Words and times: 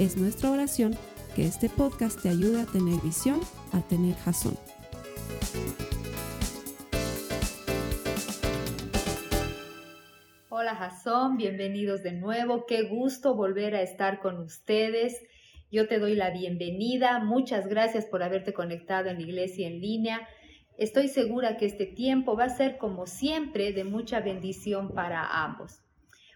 Es 0.00 0.16
nuestra 0.16 0.50
oración 0.50 0.96
que 1.36 1.44
este 1.44 1.68
podcast 1.68 2.20
te 2.20 2.28
ayude 2.28 2.62
a 2.62 2.66
tener 2.66 3.00
visión, 3.00 3.38
a 3.72 3.80
tener 3.82 4.16
jazón. 4.16 4.58
Hola 10.48 10.74
Jazón, 10.74 11.36
bienvenidos 11.36 12.02
de 12.02 12.10
nuevo. 12.10 12.66
Qué 12.66 12.82
gusto 12.82 13.36
volver 13.36 13.76
a 13.76 13.82
estar 13.82 14.18
con 14.18 14.40
ustedes. 14.40 15.22
Yo 15.70 15.86
te 15.86 16.00
doy 16.00 16.16
la 16.16 16.30
bienvenida. 16.30 17.20
Muchas 17.20 17.68
gracias 17.68 18.04
por 18.04 18.24
haberte 18.24 18.52
conectado 18.52 19.10
en 19.10 19.18
la 19.18 19.22
iglesia 19.22 19.68
en 19.68 19.80
línea. 19.80 20.28
Estoy 20.76 21.06
segura 21.06 21.56
que 21.56 21.66
este 21.66 21.86
tiempo 21.86 22.36
va 22.36 22.46
a 22.46 22.56
ser 22.56 22.78
como 22.78 23.06
siempre 23.06 23.72
de 23.72 23.84
mucha 23.84 24.18
bendición 24.18 24.92
para 24.92 25.44
ambos. 25.44 25.83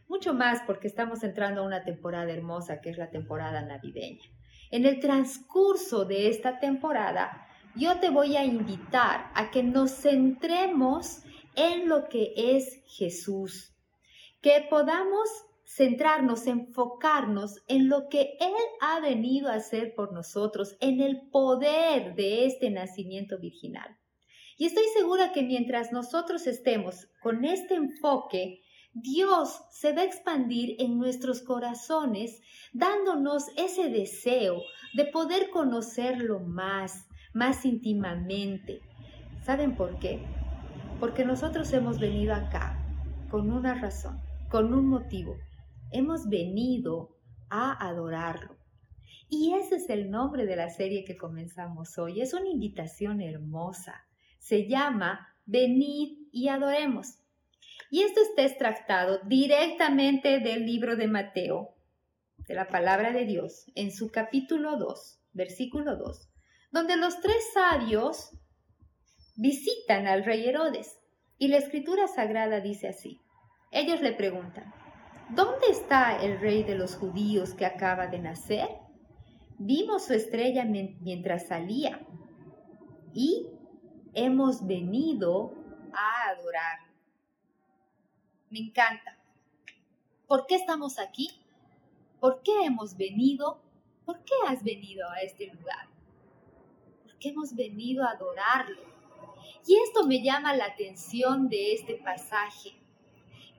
Mucho 0.09 0.33
más 0.33 0.63
porque 0.67 0.89
estamos 0.89 1.23
entrando 1.23 1.61
a 1.61 1.67
una 1.67 1.85
temporada 1.85 2.33
hermosa 2.33 2.81
que 2.81 2.89
es 2.89 2.97
la 2.97 3.11
temporada 3.11 3.61
navideña. 3.63 4.25
En 4.71 4.87
el 4.87 5.01
transcurso 5.01 6.07
de 6.07 6.29
esta 6.29 6.59
temporada, 6.59 7.47
yo 7.75 8.01
te 8.01 8.09
voy 8.09 8.37
a 8.37 8.45
invitar 8.45 9.31
a 9.35 9.51
que 9.51 9.63
nos 9.63 9.93
centremos 9.93 11.23
en 11.57 11.89
lo 11.89 12.09
que 12.09 12.33
es 12.37 12.83
Jesús, 12.87 13.75
que 14.41 14.67
podamos 14.71 15.29
centrarnos, 15.67 16.47
enfocarnos 16.47 17.63
en 17.69 17.91
lo 17.91 18.09
que 18.09 18.39
Él 18.41 18.55
ha 18.81 19.01
venido 19.01 19.51
a 19.51 19.57
hacer 19.57 19.95
por 19.95 20.13
nosotros, 20.13 20.77
en 20.81 21.01
el 21.01 21.29
poder 21.31 22.15
de 22.15 22.47
este 22.47 22.71
nacimiento 22.71 23.39
virginal. 23.39 23.99
Y 24.57 24.65
estoy 24.65 24.85
segura 24.97 25.33
que 25.33 25.43
mientras 25.43 25.93
nosotros 25.93 26.47
estemos 26.47 27.09
con 27.23 27.45
este 27.45 27.75
enfoque, 27.75 28.63
Dios 28.93 29.61
se 29.71 29.93
va 29.93 30.03
a 30.03 30.05
expandir 30.05 30.77
en 30.79 30.99
nuestros 30.99 31.43
corazones, 31.43 32.41
dándonos 32.73 33.45
ese 33.57 33.91
deseo 33.91 34.63
de 34.95 35.05
poder 35.05 35.51
conocerlo 35.51 36.41
más, 36.41 37.07
más 37.33 37.65
íntimamente. 37.65 38.81
¿Saben 39.43 39.77
por 39.77 39.99
qué? 39.99 40.21
Porque 41.01 41.25
nosotros 41.25 41.73
hemos 41.73 42.01
venido 42.01 42.35
acá 42.35 42.85
con 43.31 43.51
una 43.51 43.75
razón, 43.75 44.21
con 44.51 44.73
un 44.73 44.87
motivo. 44.89 45.37
Hemos 45.93 46.29
venido 46.29 47.17
a 47.51 47.87
adorarlo. 47.87 48.57
Y 49.29 49.53
ese 49.55 49.77
es 49.77 49.91
el 49.91 50.11
nombre 50.11 50.47
de 50.47 50.57
la 50.57 50.71
serie 50.71 51.05
que 51.05 51.17
comenzamos 51.17 51.99
hoy. 51.99 52.21
Es 52.21 52.33
una 52.33 52.49
invitación 52.49 53.21
hermosa. 53.21 54.07
Se 54.39 54.67
llama 54.67 55.29
Venid 55.45 56.29
y 56.33 56.49
adoremos. 56.49 57.19
Y 57.91 58.03
esto 58.03 58.21
está 58.21 58.43
extractado 58.43 59.21
directamente 59.25 60.41
del 60.41 60.67
libro 60.67 60.97
de 60.97 61.09
Mateo, 61.09 61.75
de 62.47 62.55
la 62.55 62.69
palabra 62.69 63.13
de 63.13 63.25
Dios, 63.25 63.65
en 63.75 63.93
su 63.93 64.11
capítulo 64.11 64.77
2, 64.77 65.21
versículo 65.33 65.97
2, 65.97 66.29
donde 66.71 66.97
los 66.97 67.21
tres 67.21 67.39
sabios 67.55 68.31
visitan 69.37 70.07
al 70.07 70.25
rey 70.25 70.47
Herodes. 70.47 70.99
Y 71.39 71.49
la 71.49 71.57
escritura 71.57 72.09
sagrada 72.09 72.61
dice 72.61 72.89
así. 72.89 73.21
Ellos 73.71 74.03
le 74.03 74.13
preguntan, 74.13 74.75
¿dónde 75.31 75.69
está 75.71 76.21
el 76.21 76.41
rey 76.41 76.65
de 76.65 76.75
los 76.75 76.97
judíos 76.97 77.55
que 77.55 77.65
acaba 77.65 78.09
de 78.09 78.19
nacer? 78.19 78.69
Vimos 79.59 80.07
su 80.07 80.15
estrella 80.15 80.65
mientras 80.65 81.47
salía 81.49 82.01
y 83.15 83.47
hemos 84.15 84.67
venido 84.67 85.55
a 85.93 86.31
adorar. 86.31 86.88
Me 88.51 88.61
encanta. 88.61 89.19
¿Por 90.27 90.47
qué 90.47 90.55
estamos 90.57 90.99
aquí? 90.99 91.31
¿Por 92.21 92.43
qué 92.43 92.65
hemos 92.65 92.97
venido? 92.97 93.61
¿Por 94.05 94.25
qué 94.25 94.35
has 94.47 94.63
venido 94.63 95.09
a 95.11 95.21
este 95.21 95.47
lugar? 95.47 95.89
¿Por 97.05 97.19
qué 97.19 97.29
hemos 97.29 97.55
venido 97.55 98.05
a 98.05 98.13
adorarlo? 98.13 98.83
Y 99.67 99.77
esto 99.77 100.07
me 100.07 100.23
llama 100.23 100.57
la 100.57 100.65
atención 100.65 101.49
de 101.49 101.75
este 101.75 101.97
pasaje, 101.97 102.73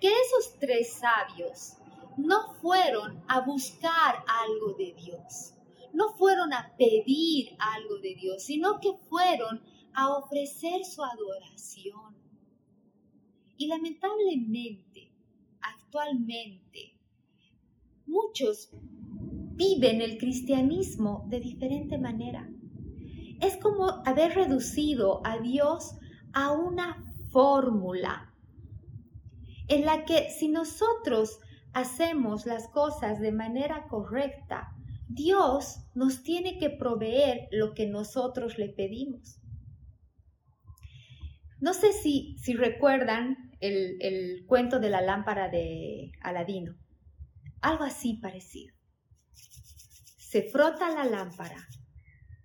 que 0.01 0.07
esos 0.07 0.57
tres 0.59 0.93
sabios 0.93 1.77
no 2.17 2.53
fueron 2.55 3.23
a 3.27 3.41
buscar 3.41 4.23
algo 4.27 4.73
de 4.73 4.93
Dios, 4.93 5.53
no 5.93 6.13
fueron 6.13 6.53
a 6.53 6.73
pedir 6.77 7.55
algo 7.59 7.97
de 7.99 8.15
Dios, 8.15 8.43
sino 8.43 8.79
que 8.79 8.93
fueron 9.09 9.61
a 9.93 10.09
ofrecer 10.17 10.83
su 10.83 11.03
adoración. 11.03 12.18
Y 13.59 13.67
lamentablemente, 13.67 15.11
actualmente, 15.59 16.97
muchos 18.05 18.69
viven 19.55 20.01
el 20.01 20.17
cristianismo 20.17 21.25
de 21.27 21.41
diferente 21.41 21.97
manera. 21.97 22.49
Es 23.41 23.57
como 23.57 24.01
haber 24.05 24.33
reducido 24.33 25.19
a 25.25 25.39
Dios 25.39 25.97
a 26.31 26.53
una 26.53 27.13
fórmula 27.31 28.33
en 29.67 29.83
la 29.83 30.05
que 30.05 30.29
si 30.29 30.47
nosotros 30.47 31.41
hacemos 31.73 32.45
las 32.45 32.69
cosas 32.69 33.19
de 33.19 33.33
manera 33.33 33.89
correcta, 33.89 34.69
Dios 35.09 35.81
nos 35.95 36.23
tiene 36.23 36.59
que 36.59 36.69
proveer 36.69 37.49
lo 37.51 37.73
que 37.73 37.87
nosotros 37.87 38.57
le 38.57 38.69
pedimos. 38.69 39.41
No 41.59 41.73
sé 41.73 41.91
si, 41.91 42.37
si 42.37 42.53
recuerdan 42.53 43.48
el, 43.59 44.45
cuento 44.47 44.79
de 44.79 44.89
la 44.89 45.01
lámpara 45.01 45.49
de 45.49 46.11
Aladino. 46.21 46.75
Algo 47.61 47.83
así 47.83 48.15
parecido. 48.15 48.75
Se 49.33 50.43
frota 50.43 50.91
la 50.91 51.05
lámpara 51.05 51.67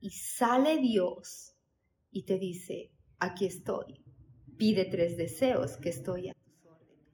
y 0.01 0.11
sale 0.11 0.79
Dios 0.79 1.55
y 2.11 2.25
te 2.25 2.39
dice, 2.39 2.93
aquí 3.19 3.47
estoy, 3.47 4.03
pide 4.57 4.85
tres 4.87 5.17
deseos 5.17 5.77
que 5.77 5.91
estoy 5.91 6.31
a 6.31 6.35
tus 6.35 6.65
órdenes. 6.65 7.05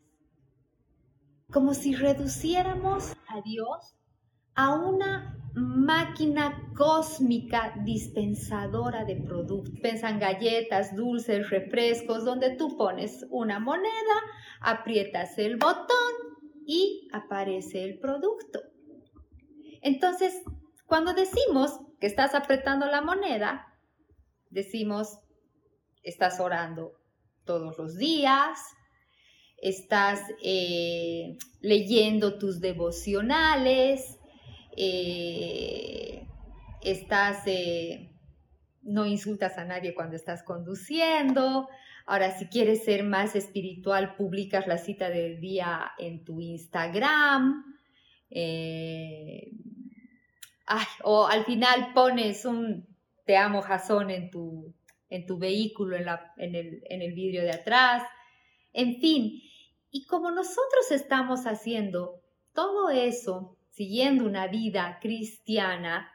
Como 1.51 1.75
si 1.75 1.95
reduciéramos 1.95 3.13
a 3.29 3.41
Dios 3.43 3.97
a 4.61 4.75
una 4.75 5.39
máquina 5.55 6.71
cósmica 6.77 7.73
dispensadora 7.83 9.07
de 9.07 9.17
productos. 9.17 9.81
Pensan 9.81 10.19
galletas, 10.19 10.95
dulces, 10.95 11.49
refrescos, 11.49 12.27
donde 12.27 12.57
tú 12.57 12.77
pones 12.77 13.25
una 13.31 13.59
moneda, 13.59 14.17
aprietas 14.61 15.39
el 15.39 15.57
botón 15.57 16.13
y 16.67 17.09
aparece 17.11 17.85
el 17.85 17.99
producto. 18.01 18.61
Entonces, 19.81 20.43
cuando 20.85 21.15
decimos 21.15 21.81
que 21.99 22.07
estás 22.07 22.35
apretando 22.35 22.85
la 22.85 23.01
moneda, 23.01 23.67
decimos, 24.51 25.21
estás 26.03 26.39
orando 26.39 27.01
todos 27.47 27.79
los 27.79 27.97
días, 27.97 28.59
estás 29.57 30.21
eh, 30.45 31.39
leyendo 31.63 32.37
tus 32.37 32.61
devocionales, 32.61 34.20
eh, 34.77 36.27
estás, 36.83 37.43
eh, 37.47 38.11
no 38.83 39.07
insultas 39.07 39.59
a 39.59 39.65
nadie 39.65 39.95
cuando 39.95 40.17
estás 40.17 40.43
conduciendo. 40.43 41.69
Ahora, 42.07 42.37
si 42.39 42.47
quieres 42.47 42.85
ser 42.85 43.05
más 43.05 43.37
espiritual, 43.37 44.17
publicas 44.17 44.67
la 44.67 44.79
cita 44.79 45.11
del 45.11 45.41
día 45.41 45.93
en 45.99 46.25
tu 46.25 46.41
Instagram. 46.41 47.65
Eh, 48.31 49.53
o 51.03 51.27
al 51.27 51.45
final 51.45 51.93
pones 51.95 52.45
un 52.45 52.91
te 53.31 53.37
amo 53.37 53.63
Jason 53.63 54.11
en 54.11 54.29
tu, 54.29 54.75
en 55.09 55.25
tu 55.25 55.39
vehículo, 55.39 55.97
en, 55.97 56.05
la, 56.05 56.33
en, 56.37 56.57
el, 56.57 56.83
en 56.91 57.01
el 57.01 57.13
vidrio 57.13 57.43
de 57.43 57.53
atrás. 57.53 58.03
En 58.73 59.01
fin, 59.01 59.41
y 59.93 60.05
como 60.07 60.33
nosotros 60.33 60.91
estamos 60.91 61.47
haciendo 61.47 62.21
todo 62.53 62.91
eso 62.91 63.57
siguiendo 63.81 64.27
una 64.27 64.47
vida 64.47 64.99
cristiana, 65.01 66.13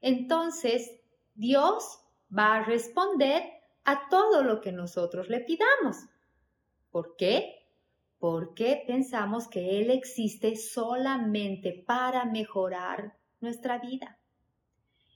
entonces 0.00 1.00
Dios 1.34 1.98
va 2.30 2.54
a 2.54 2.62
responder 2.62 3.42
a 3.82 4.08
todo 4.08 4.44
lo 4.44 4.60
que 4.60 4.70
nosotros 4.70 5.28
le 5.28 5.40
pidamos. 5.40 5.96
¿Por 6.92 7.16
qué? 7.16 7.66
Porque 8.20 8.84
pensamos 8.86 9.48
que 9.48 9.80
Él 9.80 9.90
existe 9.90 10.54
solamente 10.54 11.72
para 11.84 12.24
mejorar 12.24 13.16
nuestra 13.40 13.78
vida. 13.78 14.16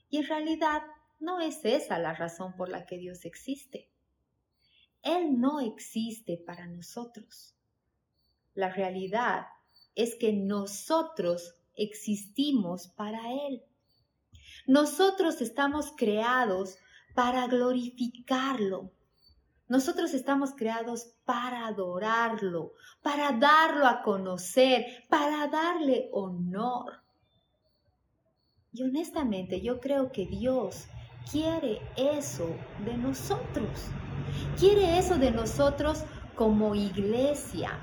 Y 0.09 0.17
en 0.17 0.27
realidad 0.27 0.81
no 1.21 1.39
es 1.39 1.63
esa 1.63 1.99
la 1.99 2.13
razón 2.13 2.53
por 2.57 2.67
la 2.67 2.85
que 2.85 2.97
Dios 2.97 3.23
existe. 3.23 3.89
Él 5.01 5.39
no 5.39 5.61
existe 5.61 6.35
para 6.35 6.67
nosotros. 6.67 7.55
La 8.55 8.67
realidad 8.67 9.45
es 9.95 10.15
que 10.15 10.33
nosotros 10.33 11.55
existimos 11.75 12.87
para 12.87 13.19
Él. 13.47 13.63
Nosotros 14.67 15.41
estamos 15.41 15.91
creados 15.95 16.77
para 17.13 17.47
glorificarlo. 17.47 18.91
Nosotros 19.67 20.13
estamos 20.13 20.53
creados 20.53 21.15
para 21.25 21.67
adorarlo, 21.67 22.73
para 23.01 23.31
darlo 23.31 23.87
a 23.87 24.01
conocer, 24.01 24.85
para 25.09 25.47
darle 25.47 26.09
honor. 26.11 27.01
Y 28.71 28.83
honestamente 28.83 29.61
yo 29.61 29.79
creo 29.79 30.11
que 30.11 30.25
Dios 30.25 30.85
quiere 31.31 31.81
eso 31.95 32.55
de 32.85 32.97
nosotros. 32.97 33.69
Quiere 34.59 34.97
eso 34.97 35.17
de 35.17 35.31
nosotros 35.31 36.03
como 36.35 36.75
iglesia, 36.75 37.79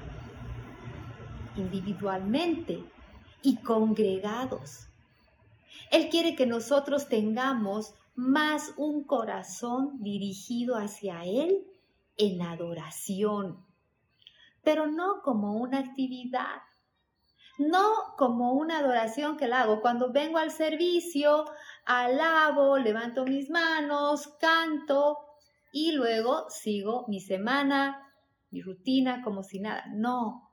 individualmente 1.57 2.85
y 3.43 3.57
congregados. 3.57 4.87
Él 5.91 6.09
quiere 6.09 6.37
que 6.37 6.47
nosotros 6.47 7.09
tengamos 7.09 7.95
más 8.15 8.75
un 8.77 9.05
corazón 9.05 10.03
dirigido 10.03 10.77
hacia 10.77 11.25
Él 11.25 11.67
en 12.17 12.43
adoración, 12.43 13.65
pero 14.63 14.87
no 14.87 15.23
como 15.23 15.55
una 15.55 15.79
actividad, 15.79 16.63
no 17.59 18.15
como 18.17 18.53
una 18.53 18.79
adoración 18.79 19.37
que 19.37 19.49
la 19.49 19.63
hago 19.63 19.81
cuando 19.81 20.13
vengo 20.13 20.39
al 20.39 20.51
servicio, 20.51 21.45
alabo, 21.85 22.79
levanto 22.79 23.25
mis 23.25 23.51
manos, 23.51 24.29
canto 24.39 25.19
y 25.73 25.93
luego 25.93 26.47
sigo 26.51 27.05
mi 27.09 27.21
semana, 27.21 28.13
mi 28.51 28.63
rutina 28.63 29.23
como 29.23 29.43
si 29.43 29.61
nada. 29.61 29.85
No, 29.89 30.50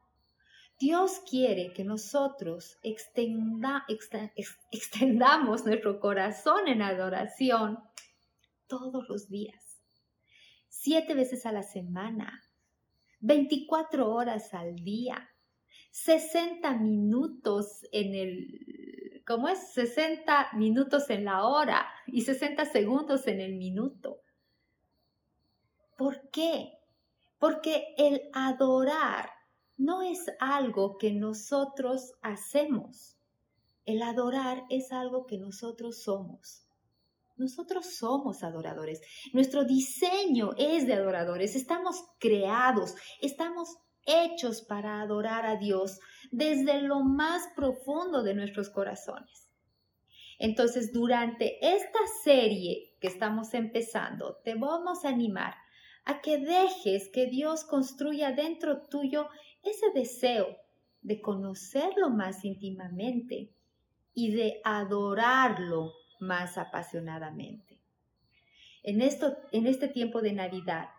Dios 0.80 1.22
quiere 1.28 1.74
que 1.74 1.84
nosotros 1.84 2.78
extendamos 2.84 5.66
nuestro 5.66 6.00
corazón 6.00 6.68
en 6.68 6.84
adoración 6.84 7.80
todos 8.68 9.10
los 9.10 9.28
días, 9.28 9.82
siete 10.70 11.16
veces 11.16 11.48
a 11.48 11.52
la 11.52 11.64
semana, 11.64 12.44
24 13.22 14.08
horas 14.08 14.54
al 14.54 14.76
día, 14.76 15.32
60 15.90 16.74
minutos 16.74 17.82
en 17.92 18.14
el, 18.14 19.24
¿cómo 19.26 19.50
es? 19.50 19.74
60 19.74 20.50
minutos 20.54 21.10
en 21.10 21.26
la 21.26 21.46
hora 21.46 21.88
y 22.06 22.22
60 22.22 22.66
segundos 22.66 23.26
en 23.26 23.42
el 23.42 23.56
minuto. 23.56 24.22
¿Por 25.98 26.30
qué? 26.30 26.74
Porque 27.40 27.96
el 27.98 28.30
adorar 28.34 29.37
no 29.78 30.02
es 30.02 30.26
algo 30.40 30.98
que 30.98 31.14
nosotros 31.14 32.14
hacemos. 32.22 33.16
El 33.86 34.02
adorar 34.02 34.64
es 34.70 34.92
algo 34.92 35.26
que 35.26 35.38
nosotros 35.38 36.02
somos. 36.04 36.68
Nosotros 37.38 37.96
somos 37.96 38.44
adoradores. 38.44 39.00
Nuestro 39.32 39.64
diseño 39.64 40.52
es 40.58 40.88
de 40.88 40.94
adoradores. 40.94 41.56
Estamos 41.56 42.04
creados, 42.20 42.96
estamos 43.22 43.78
hechos 44.06 44.62
para 44.64 45.02
adorar 45.02 45.46
a 45.46 45.58
Dios 45.58 46.00
desde 46.32 46.82
lo 46.82 47.02
más 47.02 47.48
profundo 47.56 48.24
de 48.24 48.34
nuestros 48.34 48.70
corazones. 48.70 49.48
Entonces, 50.40 50.92
durante 50.92 51.58
esta 51.62 52.00
serie 52.24 52.96
que 53.00 53.08
estamos 53.08 53.54
empezando, 53.54 54.40
te 54.44 54.56
vamos 54.56 55.06
a 55.06 55.10
animar 55.10 55.56
a 56.06 56.22
que 56.22 56.38
dejes 56.38 57.10
que 57.12 57.26
Dios 57.26 57.66
construya 57.66 58.32
dentro 58.32 58.82
tuyo 58.88 59.28
ese 59.64 59.92
deseo 59.94 60.58
de 61.02 61.22
conocerlo 61.22 62.10
más 62.10 62.44
íntimamente 62.44 63.54
y 64.14 64.32
de 64.32 64.62
adorarlo 64.64 65.94
más 66.20 66.58
apasionadamente. 66.58 67.80
En, 68.84 69.02
esto, 69.02 69.38
en 69.52 69.68
este 69.68 69.88
tiempo 69.88 70.22
de 70.22 70.34
Navidad, 70.34 70.90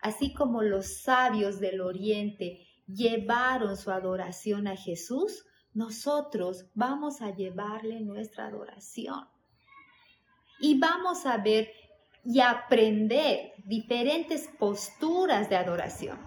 así 0.00 0.32
como 0.32 0.62
los 0.62 1.02
sabios 1.02 1.60
del 1.60 1.80
Oriente 1.80 2.66
llevaron 2.86 3.76
su 3.76 3.90
adoración 3.90 4.68
a 4.68 4.76
Jesús, 4.76 5.44
nosotros 5.74 6.66
vamos 6.74 7.20
a 7.20 7.34
llevarle 7.34 8.00
nuestra 8.00 8.46
adoración. 8.46 9.28
Y 10.60 10.78
vamos 10.78 11.24
a 11.26 11.38
ver 11.38 11.70
y 12.24 12.40
aprender 12.40 13.52
diferentes 13.64 14.48
posturas 14.58 15.48
de 15.48 15.56
adoración. 15.56 16.18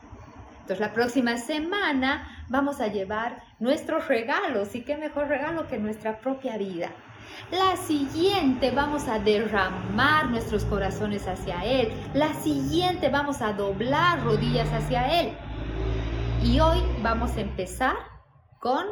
Entonces 0.61 0.79
la 0.79 0.93
próxima 0.93 1.37
semana 1.37 2.45
vamos 2.47 2.81
a 2.81 2.87
llevar 2.87 3.43
nuestros 3.59 4.07
regalos 4.07 4.75
y 4.75 4.83
qué 4.83 4.95
mejor 4.95 5.27
regalo 5.27 5.67
que 5.67 5.79
nuestra 5.79 6.19
propia 6.19 6.57
vida. 6.57 6.91
La 7.49 7.75
siguiente 7.75 8.71
vamos 8.71 9.07
a 9.07 9.19
derramar 9.19 10.29
nuestros 10.29 10.63
corazones 10.65 11.27
hacia 11.27 11.65
Él. 11.65 11.91
La 12.13 12.33
siguiente 12.35 13.09
vamos 13.09 13.41
a 13.41 13.53
doblar 13.53 14.23
rodillas 14.23 14.71
hacia 14.71 15.21
Él. 15.21 15.33
Y 16.43 16.59
hoy 16.59 16.79
vamos 17.01 17.35
a 17.37 17.41
empezar 17.41 17.95
con 18.59 18.85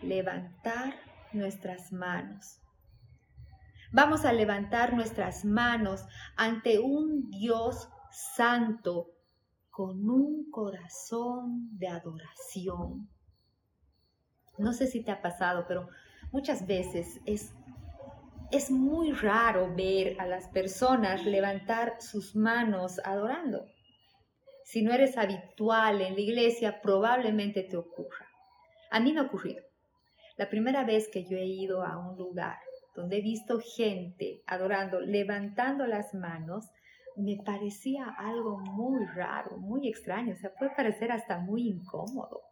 levantar 0.00 0.94
nuestras 1.32 1.92
manos. 1.92 2.60
Vamos 3.90 4.24
a 4.24 4.32
levantar 4.32 4.94
nuestras 4.94 5.44
manos 5.44 6.04
ante 6.36 6.78
un 6.78 7.30
Dios 7.30 7.88
santo 8.10 9.17
con 9.78 10.10
un 10.10 10.50
corazón 10.50 11.68
de 11.78 11.86
adoración. 11.86 13.08
No 14.58 14.72
sé 14.72 14.88
si 14.88 15.04
te 15.04 15.12
ha 15.12 15.22
pasado, 15.22 15.66
pero 15.68 15.88
muchas 16.32 16.66
veces 16.66 17.20
es, 17.26 17.54
es 18.50 18.72
muy 18.72 19.12
raro 19.12 19.72
ver 19.76 20.20
a 20.20 20.26
las 20.26 20.48
personas 20.48 21.24
levantar 21.24 21.94
sus 22.00 22.34
manos 22.34 23.00
adorando. 23.04 23.66
Si 24.64 24.82
no 24.82 24.92
eres 24.92 25.16
habitual 25.16 26.02
en 26.02 26.14
la 26.14 26.20
iglesia, 26.22 26.80
probablemente 26.80 27.62
te 27.62 27.76
ocurra. 27.76 28.26
A 28.90 28.98
mí 28.98 29.12
me 29.12 29.20
ha 29.20 29.26
ocurrido. 29.26 29.62
La 30.36 30.50
primera 30.50 30.82
vez 30.82 31.06
que 31.06 31.22
yo 31.22 31.36
he 31.36 31.46
ido 31.46 31.84
a 31.84 31.98
un 31.98 32.18
lugar 32.18 32.58
donde 32.96 33.18
he 33.18 33.22
visto 33.22 33.60
gente 33.60 34.42
adorando, 34.44 34.98
levantando 34.98 35.86
las 35.86 36.14
manos, 36.14 36.68
me 37.18 37.36
parecía 37.44 38.06
algo 38.16 38.58
muy 38.58 39.04
raro, 39.14 39.58
muy 39.58 39.88
extraño, 39.88 40.32
o 40.32 40.36
sea, 40.36 40.54
puede 40.54 40.74
parecer 40.74 41.12
hasta 41.12 41.38
muy 41.38 41.68
incómodo. 41.68 42.42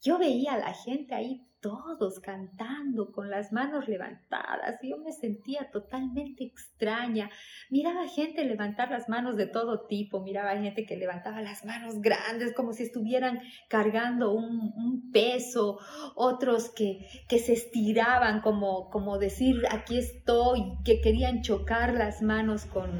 Yo 0.00 0.18
veía 0.18 0.54
a 0.54 0.58
la 0.58 0.72
gente 0.72 1.14
ahí 1.14 1.48
todos 1.60 2.20
cantando 2.20 3.10
con 3.10 3.30
las 3.30 3.52
manos 3.52 3.88
levantadas. 3.88 4.78
Yo 4.82 4.98
me 4.98 5.12
sentía 5.12 5.70
totalmente 5.72 6.44
extraña. 6.44 7.30
Miraba 7.68 8.06
gente 8.06 8.44
levantar 8.44 8.90
las 8.90 9.08
manos 9.08 9.36
de 9.36 9.46
todo 9.46 9.86
tipo. 9.86 10.20
Miraba 10.22 10.56
gente 10.56 10.86
que 10.86 10.96
levantaba 10.96 11.40
las 11.40 11.64
manos 11.64 12.00
grandes 12.00 12.54
como 12.54 12.72
si 12.72 12.84
estuvieran 12.84 13.40
cargando 13.68 14.32
un, 14.32 15.10
peso. 15.12 15.78
Otros 16.14 16.70
que, 16.70 17.06
que 17.28 17.38
se 17.38 17.54
estiraban 17.54 18.40
como, 18.40 18.90
como 18.90 19.18
decir 19.18 19.62
aquí 19.70 19.98
estoy, 19.98 20.74
que 20.84 21.00
querían 21.00 21.42
chocar 21.42 21.94
las 21.94 22.22
manos 22.22 22.66
con, 22.66 22.90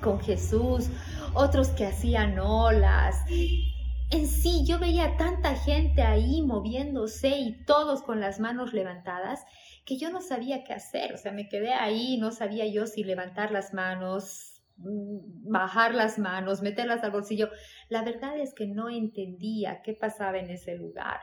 con 0.00 0.20
Jesús. 0.20 0.88
Otros 1.34 1.68
que 1.68 1.86
hacían 1.86 2.38
olas 2.38 3.16
en 4.10 4.26
sí 4.26 4.64
yo 4.66 4.78
veía 4.80 5.16
tanta 5.16 5.54
gente 5.54 6.02
ahí 6.02 6.42
moviéndose 6.42 7.28
y 7.28 7.64
todos 7.64 8.02
con 8.02 8.20
las 8.20 8.40
manos 8.40 8.72
levantadas 8.72 9.44
que 9.84 9.98
yo 9.98 10.10
no 10.10 10.20
sabía 10.20 10.64
qué 10.64 10.72
hacer. 10.72 11.14
O 11.14 11.16
sea, 11.16 11.30
me 11.32 11.48
quedé 11.48 11.72
ahí, 11.72 12.18
no 12.18 12.32
sabía 12.32 12.66
yo 12.66 12.86
si 12.86 13.04
levantar 13.04 13.52
las 13.52 13.72
manos, 13.72 14.62
mm, 14.78 15.50
bajar 15.50 15.94
las 15.94 16.18
manos, 16.18 16.60
meterlas 16.60 17.04
al 17.04 17.12
bolsillo. 17.12 17.50
La 17.88 18.02
verdad 18.02 18.36
es 18.36 18.52
que 18.52 18.66
no 18.66 18.88
entendía 18.88 19.80
qué 19.82 19.94
pasaba 19.94 20.38
en 20.38 20.50
ese 20.50 20.76
lugar. 20.76 21.20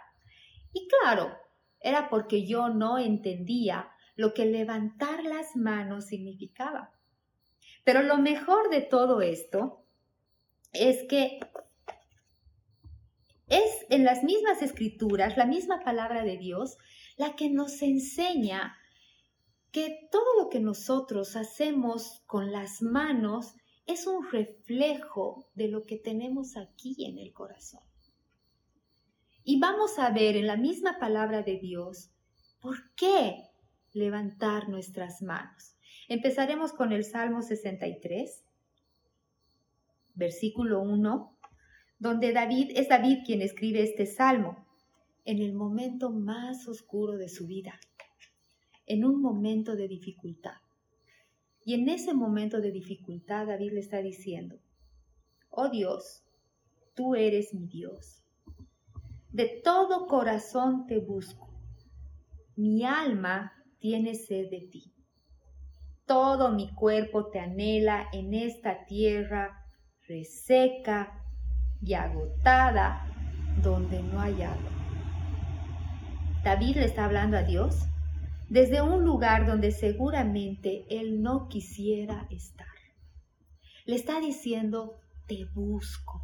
Y 0.72 0.88
claro, 0.88 1.36
era 1.82 2.10
porque 2.10 2.48
yo 2.48 2.70
no 2.70 2.98
entendía 2.98 3.90
lo 4.16 4.34
que 4.34 4.46
levantar 4.46 5.24
las 5.26 5.58
manos 5.58 6.06
significaba. 6.06 6.97
Pero 7.88 8.04
lo 8.04 8.18
mejor 8.18 8.70
de 8.70 8.82
todo 8.82 9.22
esto 9.22 9.86
es 10.74 11.08
que 11.08 11.40
es 13.48 13.86
en 13.90 14.04
las 14.04 14.26
mismas 14.26 14.62
escrituras, 14.62 15.38
la 15.38 15.46
misma 15.46 15.80
palabra 15.86 16.26
de 16.26 16.36
Dios, 16.38 16.78
la 17.16 17.38
que 17.38 17.50
nos 17.50 17.82
enseña 17.82 18.76
que 19.72 20.10
todo 20.12 20.26
lo 20.38 20.50
que 20.50 20.60
nosotros 20.60 21.38
hacemos 21.38 22.24
con 22.26 22.52
las 22.52 22.82
manos 22.82 23.56
es 23.86 24.06
un 24.06 24.30
reflejo 24.30 25.50
de 25.56 25.70
lo 25.70 25.86
que 25.86 25.96
tenemos 25.96 26.58
aquí 26.58 27.06
en 27.06 27.18
el 27.18 27.32
corazón. 27.32 27.84
Y 29.46 29.62
vamos 29.62 29.98
a 29.98 30.10
ver 30.10 30.36
en 30.36 30.48
la 30.48 30.58
misma 30.58 31.00
palabra 31.00 31.42
de 31.42 31.58
Dios 31.58 32.10
por 32.60 32.94
qué 32.96 33.46
levantar 33.94 34.68
nuestras 34.68 35.22
manos. 35.22 35.77
Empezaremos 36.10 36.72
con 36.72 36.94
el 36.94 37.04
Salmo 37.04 37.42
63, 37.42 38.46
versículo 40.16 40.82
1, 40.82 41.38
donde 42.00 42.32
David 42.32 42.72
es 42.76 42.88
David 42.88 43.24
quien 43.26 43.42
escribe 43.42 43.84
este 43.84 44.06
salmo 44.06 44.66
en 45.26 45.40
el 45.40 45.54
momento 45.54 46.10
más 46.10 46.66
oscuro 46.70 47.18
de 47.18 47.28
su 47.28 47.46
vida, 47.46 47.78
en 48.86 49.04
un 49.04 49.22
momento 49.22 49.76
de 49.76 49.90
dificultad. 49.90 50.56
Y 51.66 51.74
en 51.74 51.90
ese 51.90 52.14
momento 52.14 52.62
de 52.62 52.72
dificultad 52.72 53.48
David 53.48 53.74
le 53.74 53.82
está 53.82 54.02
diciendo, 54.02 54.58
oh 55.50 55.68
Dios, 55.68 56.24
tú 56.94 57.16
eres 57.16 57.54
mi 57.54 57.68
Dios. 57.68 58.24
De 59.34 59.62
todo 59.62 60.08
corazón 60.08 60.88
te 60.88 61.00
busco. 61.00 61.50
Mi 62.56 62.86
alma 62.86 63.52
tiene 63.80 64.16
sed 64.16 64.50
de 64.50 64.62
ti. 64.72 64.94
Todo 66.08 66.54
mi 66.54 66.70
cuerpo 66.74 67.26
te 67.26 67.42
anhela 67.42 68.08
en 68.14 68.34
esta 68.34 68.86
tierra 68.86 69.66
reseca 70.08 71.22
y 71.82 71.96
agotada 71.96 73.06
donde 73.62 74.02
no 74.02 74.22
hay 74.22 74.42
agua. 74.42 74.72
David 76.46 76.78
le 76.78 76.86
está 76.86 77.04
hablando 77.04 77.36
a 77.36 77.44
Dios 77.44 77.90
desde 78.48 78.82
un 78.82 79.04
lugar 79.04 79.46
donde 79.46 79.72
seguramente 79.72 80.86
él 80.90 81.22
no 81.22 81.50
quisiera 81.50 82.26
estar. 82.30 82.68
Le 83.84 83.96
está 83.96 84.22
diciendo, 84.22 85.02
te 85.28 85.44
busco, 85.54 86.24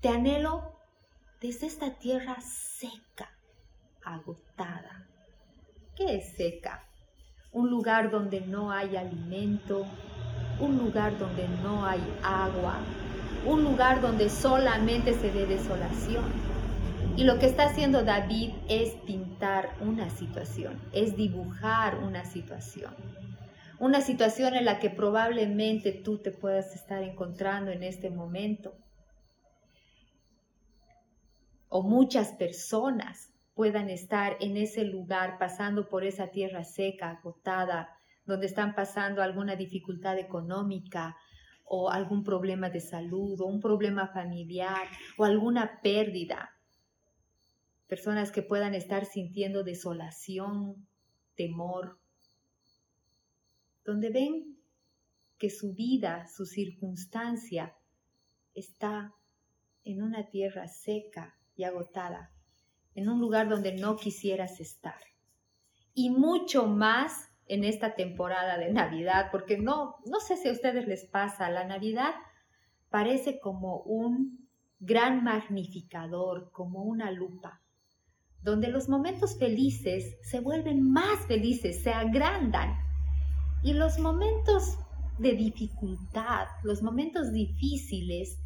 te 0.00 0.08
anhelo 0.08 0.78
desde 1.42 1.66
esta 1.66 1.98
tierra 1.98 2.40
seca, 2.40 3.30
agotada. 4.02 5.06
¿Qué 5.94 6.16
es 6.16 6.32
seca? 6.36 6.89
Un 7.52 7.68
lugar 7.68 8.10
donde 8.10 8.40
no 8.40 8.70
hay 8.70 8.96
alimento, 8.96 9.86
un 10.60 10.78
lugar 10.78 11.18
donde 11.18 11.48
no 11.62 11.84
hay 11.84 12.00
agua, 12.22 12.76
un 13.46 13.64
lugar 13.64 14.00
donde 14.00 14.28
solamente 14.28 15.14
se 15.14 15.30
ve 15.30 15.46
desolación. 15.46 16.24
Y 17.16 17.24
lo 17.24 17.38
que 17.38 17.46
está 17.46 17.64
haciendo 17.64 18.04
David 18.04 18.52
es 18.68 18.94
pintar 19.06 19.74
una 19.80 20.10
situación, 20.10 20.80
es 20.92 21.16
dibujar 21.16 21.98
una 21.98 22.24
situación. 22.24 22.94
Una 23.78 24.00
situación 24.02 24.54
en 24.54 24.66
la 24.66 24.78
que 24.78 24.90
probablemente 24.90 25.92
tú 25.92 26.18
te 26.18 26.30
puedas 26.30 26.74
estar 26.74 27.02
encontrando 27.02 27.70
en 27.70 27.82
este 27.82 28.10
momento. 28.10 28.74
O 31.68 31.82
muchas 31.82 32.28
personas 32.32 33.29
puedan 33.60 33.90
estar 33.90 34.38
en 34.40 34.56
ese 34.56 34.84
lugar 34.84 35.36
pasando 35.38 35.86
por 35.86 36.02
esa 36.02 36.28
tierra 36.28 36.64
seca, 36.64 37.10
agotada, 37.10 37.90
donde 38.24 38.46
están 38.46 38.74
pasando 38.74 39.20
alguna 39.20 39.54
dificultad 39.54 40.18
económica 40.18 41.14
o 41.64 41.90
algún 41.90 42.24
problema 42.24 42.70
de 42.70 42.80
salud 42.80 43.38
o 43.38 43.44
un 43.44 43.60
problema 43.60 44.08
familiar 44.08 44.88
o 45.18 45.26
alguna 45.26 45.82
pérdida. 45.82 46.56
Personas 47.86 48.32
que 48.32 48.40
puedan 48.40 48.74
estar 48.74 49.04
sintiendo 49.04 49.62
desolación, 49.62 50.88
temor, 51.34 51.98
donde 53.84 54.08
ven 54.08 54.56
que 55.36 55.50
su 55.50 55.74
vida, 55.74 56.26
su 56.28 56.46
circunstancia 56.46 57.76
está 58.54 59.14
en 59.84 60.02
una 60.02 60.30
tierra 60.30 60.66
seca 60.66 61.36
y 61.56 61.64
agotada, 61.64 62.32
en 62.94 63.08
un 63.08 63.20
lugar 63.20 63.48
donde 63.48 63.72
no 63.76 63.96
quisieras 63.96 64.60
estar. 64.60 64.98
Y 65.94 66.10
mucho 66.10 66.66
más 66.66 67.28
en 67.46 67.64
esta 67.64 67.94
temporada 67.94 68.58
de 68.58 68.72
Navidad, 68.72 69.28
porque 69.32 69.58
no, 69.58 69.96
no 70.06 70.20
sé 70.20 70.36
si 70.36 70.48
a 70.48 70.52
ustedes 70.52 70.86
les 70.86 71.04
pasa, 71.04 71.50
la 71.50 71.64
Navidad 71.64 72.14
parece 72.90 73.40
como 73.40 73.78
un 73.78 74.48
gran 74.78 75.24
magnificador, 75.24 76.50
como 76.52 76.82
una 76.82 77.10
lupa 77.10 77.60
donde 78.42 78.68
los 78.68 78.88
momentos 78.88 79.38
felices 79.38 80.16
se 80.22 80.40
vuelven 80.40 80.90
más 80.90 81.26
felices, 81.26 81.82
se 81.82 81.90
agrandan. 81.90 82.76
Y 83.62 83.74
los 83.74 83.98
momentos 83.98 84.78
de 85.18 85.32
dificultad, 85.32 86.46
los 86.62 86.82
momentos 86.82 87.32
difíciles, 87.32 88.38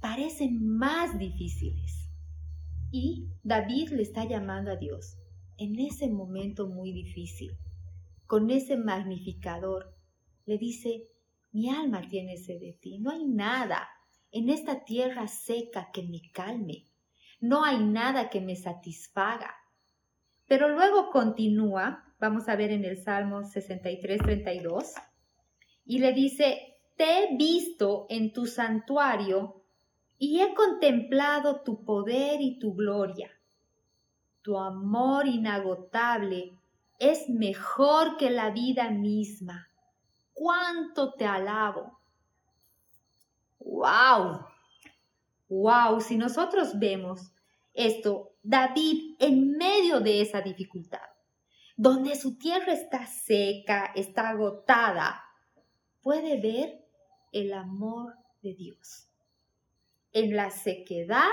parecen 0.00 0.76
más 0.76 1.18
difíciles. 1.18 2.03
Y 2.94 3.26
David 3.42 3.90
le 3.90 4.02
está 4.02 4.24
llamando 4.24 4.70
a 4.70 4.76
Dios 4.76 5.16
en 5.56 5.80
ese 5.80 6.08
momento 6.08 6.68
muy 6.68 6.92
difícil, 6.92 7.56
con 8.26 8.50
ese 8.50 8.76
magnificador. 8.76 9.96
Le 10.46 10.58
dice, 10.58 11.08
mi 11.50 11.70
alma 11.70 12.08
tiene 12.08 12.36
sed 12.36 12.60
de 12.60 12.74
ti, 12.74 12.98
no 12.98 13.10
hay 13.10 13.24
nada 13.24 13.88
en 14.30 14.48
esta 14.48 14.84
tierra 14.84 15.26
seca 15.26 15.90
que 15.92 16.02
me 16.02 16.20
calme 16.32 16.86
no 17.44 17.62
hay 17.62 17.78
nada 17.84 18.30
que 18.30 18.40
me 18.40 18.56
satisfaga. 18.56 19.54
Pero 20.46 20.70
luego 20.70 21.10
continúa, 21.10 22.14
vamos 22.18 22.48
a 22.48 22.56
ver 22.56 22.70
en 22.70 22.86
el 22.86 22.96
Salmo 22.96 23.44
63, 23.44 24.18
32, 24.22 24.94
y 25.84 25.98
le 25.98 26.14
dice, 26.14 26.78
te 26.96 27.04
he 27.04 27.36
visto 27.36 28.06
en 28.08 28.32
tu 28.32 28.46
santuario 28.46 29.63
y 30.24 30.40
he 30.40 30.54
contemplado 30.54 31.60
tu 31.60 31.84
poder 31.84 32.40
y 32.40 32.58
tu 32.58 32.74
gloria. 32.74 33.30
Tu 34.40 34.58
amor 34.58 35.26
inagotable 35.26 36.58
es 36.98 37.28
mejor 37.28 38.16
que 38.16 38.30
la 38.30 38.50
vida 38.50 38.88
misma. 38.88 39.68
¡Cuánto 40.32 41.12
te 41.12 41.26
alabo! 41.26 42.00
¡Wow! 43.58 44.46
¡Wow! 45.50 46.00
Si 46.00 46.16
nosotros 46.16 46.78
vemos 46.78 47.30
esto, 47.74 48.32
David 48.42 49.16
en 49.18 49.58
medio 49.58 50.00
de 50.00 50.22
esa 50.22 50.40
dificultad, 50.40 51.06
donde 51.76 52.16
su 52.16 52.38
tierra 52.38 52.72
está 52.72 53.06
seca, 53.06 53.92
está 53.94 54.30
agotada, 54.30 55.22
puede 56.00 56.40
ver 56.40 56.82
el 57.30 57.52
amor 57.52 58.14
de 58.40 58.54
Dios. 58.54 59.10
En 60.14 60.34
la 60.34 60.50
sequedad, 60.50 61.28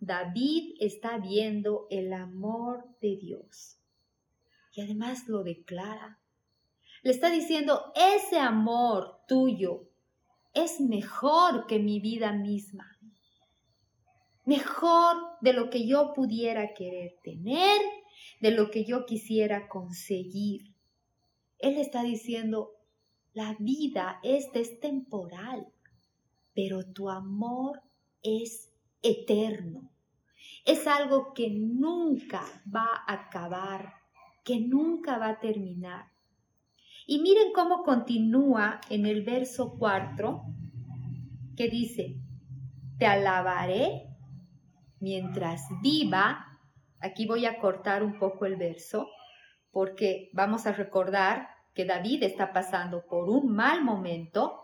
David 0.00 0.74
está 0.80 1.18
viendo 1.18 1.86
el 1.90 2.12
amor 2.12 2.84
de 3.00 3.16
Dios. 3.16 3.78
Y 4.74 4.80
además 4.80 5.28
lo 5.28 5.44
declara. 5.44 6.18
Le 7.02 7.12
está 7.12 7.30
diciendo, 7.30 7.92
ese 7.94 8.38
amor 8.38 9.20
tuyo 9.28 9.88
es 10.52 10.80
mejor 10.80 11.68
que 11.68 11.78
mi 11.78 12.00
vida 12.00 12.32
misma 12.32 12.98
mejor 14.50 15.16
de 15.40 15.52
lo 15.52 15.70
que 15.70 15.86
yo 15.86 16.12
pudiera 16.12 16.74
querer 16.74 17.16
tener, 17.22 17.80
de 18.40 18.50
lo 18.50 18.70
que 18.72 18.84
yo 18.84 19.06
quisiera 19.06 19.68
conseguir. 19.68 20.74
Él 21.58 21.76
está 21.78 22.02
diciendo, 22.02 22.72
la 23.32 23.54
vida 23.60 24.18
esta 24.24 24.58
es 24.58 24.80
temporal, 24.80 25.68
pero 26.52 26.84
tu 26.84 27.08
amor 27.08 27.80
es 28.22 28.72
eterno. 29.02 29.90
Es 30.64 30.86
algo 30.86 31.32
que 31.32 31.50
nunca 31.50 32.42
va 32.74 33.02
a 33.06 33.12
acabar, 33.12 33.94
que 34.44 34.60
nunca 34.60 35.18
va 35.18 35.30
a 35.30 35.40
terminar. 35.40 36.10
Y 37.06 37.20
miren 37.20 37.52
cómo 37.52 37.82
continúa 37.82 38.80
en 38.88 39.06
el 39.06 39.24
verso 39.24 39.76
4, 39.78 40.42
que 41.56 41.68
dice, 41.68 42.16
te 42.98 43.06
alabaré 43.06 44.06
mientras 45.00 45.62
viva, 45.82 46.60
aquí 47.00 47.26
voy 47.26 47.46
a 47.46 47.58
cortar 47.58 48.02
un 48.02 48.18
poco 48.18 48.46
el 48.46 48.56
verso, 48.56 49.08
porque 49.70 50.30
vamos 50.32 50.66
a 50.66 50.72
recordar 50.72 51.48
que 51.74 51.84
David 51.84 52.22
está 52.22 52.52
pasando 52.52 53.06
por 53.06 53.28
un 53.28 53.54
mal 53.54 53.82
momento, 53.82 54.60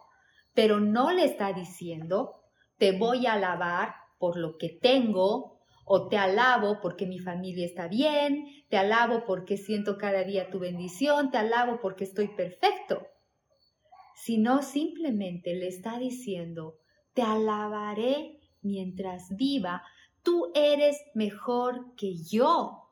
pero 0.55 0.81
no 0.81 1.13
le 1.13 1.25
está 1.25 1.53
diciendo, 1.53 2.36
te 2.79 2.93
voy 2.93 3.27
a 3.27 3.35
alabar 3.35 3.95
por 4.19 4.37
lo 4.37 4.57
que 4.59 4.69
tengo, 4.69 5.61
o 5.85 6.09
te 6.09 6.17
alabo 6.17 6.81
porque 6.83 7.07
mi 7.07 7.21
familia 7.21 7.65
está 7.65 7.87
bien, 7.87 8.47
te 8.69 8.77
alabo 8.77 9.25
porque 9.25 9.57
siento 9.57 9.99
cada 9.99 10.25
día 10.25 10.51
tu 10.51 10.59
bendición, 10.59 11.31
te 11.31 11.39
alabo 11.39 11.79
porque 11.81 12.05
estoy 12.05 12.29
perfecto, 12.29 13.07
sino 14.17 14.63
simplemente 14.63 15.55
le 15.55 15.69
está 15.69 15.99
diciendo, 15.99 16.79
te 17.15 17.23
alabaré 17.23 18.41
mientras 18.63 19.29
viva 19.37 19.83
tú 20.27 20.51
eres 20.57 21.01
mejor 21.15 21.95
que 21.95 22.17
yo. 22.17 22.91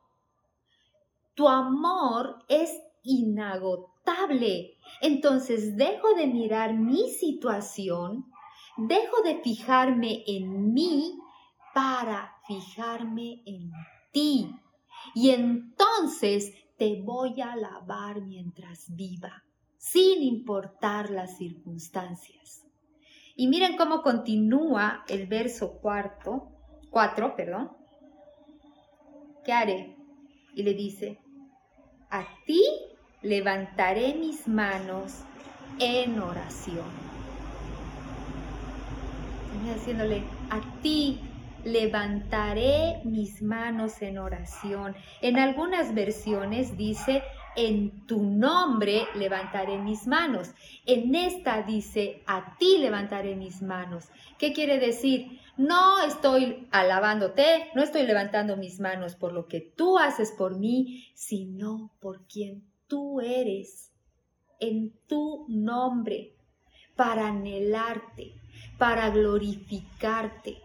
Tu 1.33 1.49
amor 1.49 2.39
es 2.47 2.71
inagotable. 3.03 4.77
Entonces 5.01 5.75
dejo 5.75 6.13
de 6.15 6.27
mirar 6.27 6.75
mi 6.75 7.09
situación, 7.09 8.31
dejo 8.77 9.21
de 9.23 9.41
fijarme 9.41 10.23
en 10.27 10.73
mí 10.73 11.17
para 11.73 12.35
fijarme 12.47 13.41
en 13.45 13.71
ti. 14.11 14.49
Y 15.13 15.29
entonces 15.29 16.53
te 16.77 17.01
voy 17.01 17.41
a 17.41 17.53
alabar 17.53 18.21
mientras 18.21 18.93
viva, 18.95 19.43
sin 19.77 20.23
importar 20.23 21.09
las 21.09 21.37
circunstancias. 21.37 22.63
Y 23.35 23.47
miren 23.47 23.77
cómo 23.77 24.01
continúa 24.01 25.03
el 25.07 25.27
verso 25.27 25.79
cuarto, 25.79 26.47
cuatro, 26.89 27.35
perdón. 27.35 27.71
¿Qué 29.43 29.51
haré? 29.51 29.95
Y 30.53 30.63
le 30.63 30.73
dice, 30.73 31.19
a 32.09 32.25
ti 32.45 32.63
levantaré 33.21 34.15
mis 34.15 34.47
manos 34.47 35.23
en 35.79 36.19
oración. 36.19 37.04
Haciéndole, 39.73 40.23
a 40.49 40.61
ti 40.81 41.19
levantaré 41.63 43.01
mis 43.03 43.41
manos 43.41 44.01
en 44.01 44.19
oración. 44.19 44.95
En 45.21 45.39
algunas 45.39 45.93
versiones 45.93 46.77
dice, 46.77 47.23
en 47.55 48.05
tu 48.05 48.21
nombre 48.21 49.07
levantaré 49.15 49.77
mis 49.77 50.07
manos. 50.07 50.51
En 50.85 51.15
esta 51.15 51.63
dice, 51.63 52.21
a 52.27 52.57
ti 52.57 52.77
levantaré 52.77 53.35
mis 53.35 53.61
manos. 53.61 54.05
¿Qué 54.37 54.53
quiere 54.53 54.79
decir? 54.79 55.39
No 55.57 56.01
estoy 56.01 56.67
alabándote, 56.71 57.69
no 57.73 57.81
estoy 57.81 58.03
levantando 58.03 58.57
mis 58.57 58.79
manos 58.79 59.15
por 59.15 59.33
lo 59.33 59.47
que 59.47 59.61
tú 59.61 59.97
haces 59.97 60.31
por 60.31 60.59
mí, 60.59 61.05
sino 61.15 61.91
por 61.99 62.27
quien 62.27 62.63
tú 62.87 63.21
eres. 63.21 63.91
En 64.59 64.93
tu 65.07 65.45
nombre, 65.49 66.34
para 66.95 67.27
anhelarte, 67.27 68.33
para 68.77 69.09
glorificarte. 69.09 70.61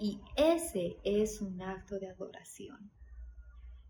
Y 0.00 0.20
ese 0.36 0.96
es 1.04 1.40
un 1.40 1.60
acto 1.60 1.98
de 1.98 2.08
adoración. 2.08 2.90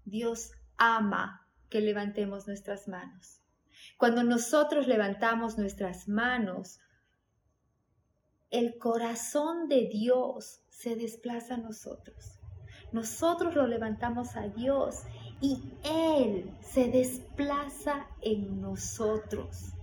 Dios 0.04 0.52
ama 0.76 1.46
que 1.68 1.80
levantemos 1.80 2.46
nuestras 2.46 2.88
manos. 2.88 3.42
Cuando 3.98 4.22
nosotros 4.22 4.86
levantamos 4.86 5.58
nuestras 5.58 6.08
manos, 6.08 6.80
el 8.50 8.78
corazón 8.78 9.68
de 9.68 9.88
Dios 9.88 10.62
se 10.70 10.96
desplaza 10.96 11.54
a 11.54 11.58
nosotros. 11.58 12.38
Nosotros 12.92 13.54
lo 13.54 13.66
levantamos 13.66 14.36
a 14.36 14.48
Dios 14.48 15.02
y 15.40 15.60
Él 15.84 16.50
se 16.62 16.88
desplaza 16.88 18.06
en 18.22 18.62
nosotros. 18.62 19.74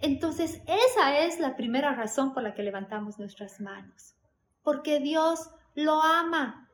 Entonces, 0.00 0.62
esa 0.66 1.18
es 1.18 1.38
la 1.40 1.56
primera 1.56 1.94
razón 1.94 2.32
por 2.32 2.42
la 2.42 2.54
que 2.54 2.62
levantamos 2.62 3.18
nuestras 3.18 3.60
manos, 3.60 4.14
porque 4.62 4.98
Dios 4.98 5.50
lo 5.74 6.02
ama. 6.02 6.68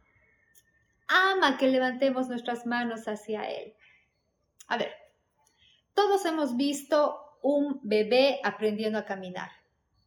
Ama 1.09 1.57
que 1.59 1.69
levantemos 1.69 2.29
nuestras 2.29 2.67
manos 2.67 3.07
hacia 3.09 3.49
Él. 3.49 3.75
A 4.69 4.77
ver, 4.77 4.93
todos 5.95 6.25
hemos 6.25 6.57
visto 6.57 7.21
un 7.43 7.81
bebé 7.83 8.41
aprendiendo 8.45 8.99
a 8.99 9.05
caminar, 9.05 9.51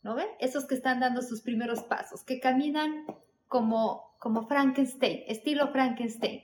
¿no 0.01 0.15
ven? 0.15 0.27
Esos 0.39 0.65
que 0.65 0.75
están 0.75 0.99
dando 0.99 1.21
sus 1.21 1.41
primeros 1.41 1.83
pasos, 1.83 2.23
que 2.23 2.39
caminan 2.39 3.05
como, 3.47 4.15
como 4.19 4.47
Frankenstein, 4.47 5.23
estilo 5.27 5.69
Frankenstein. 5.69 6.43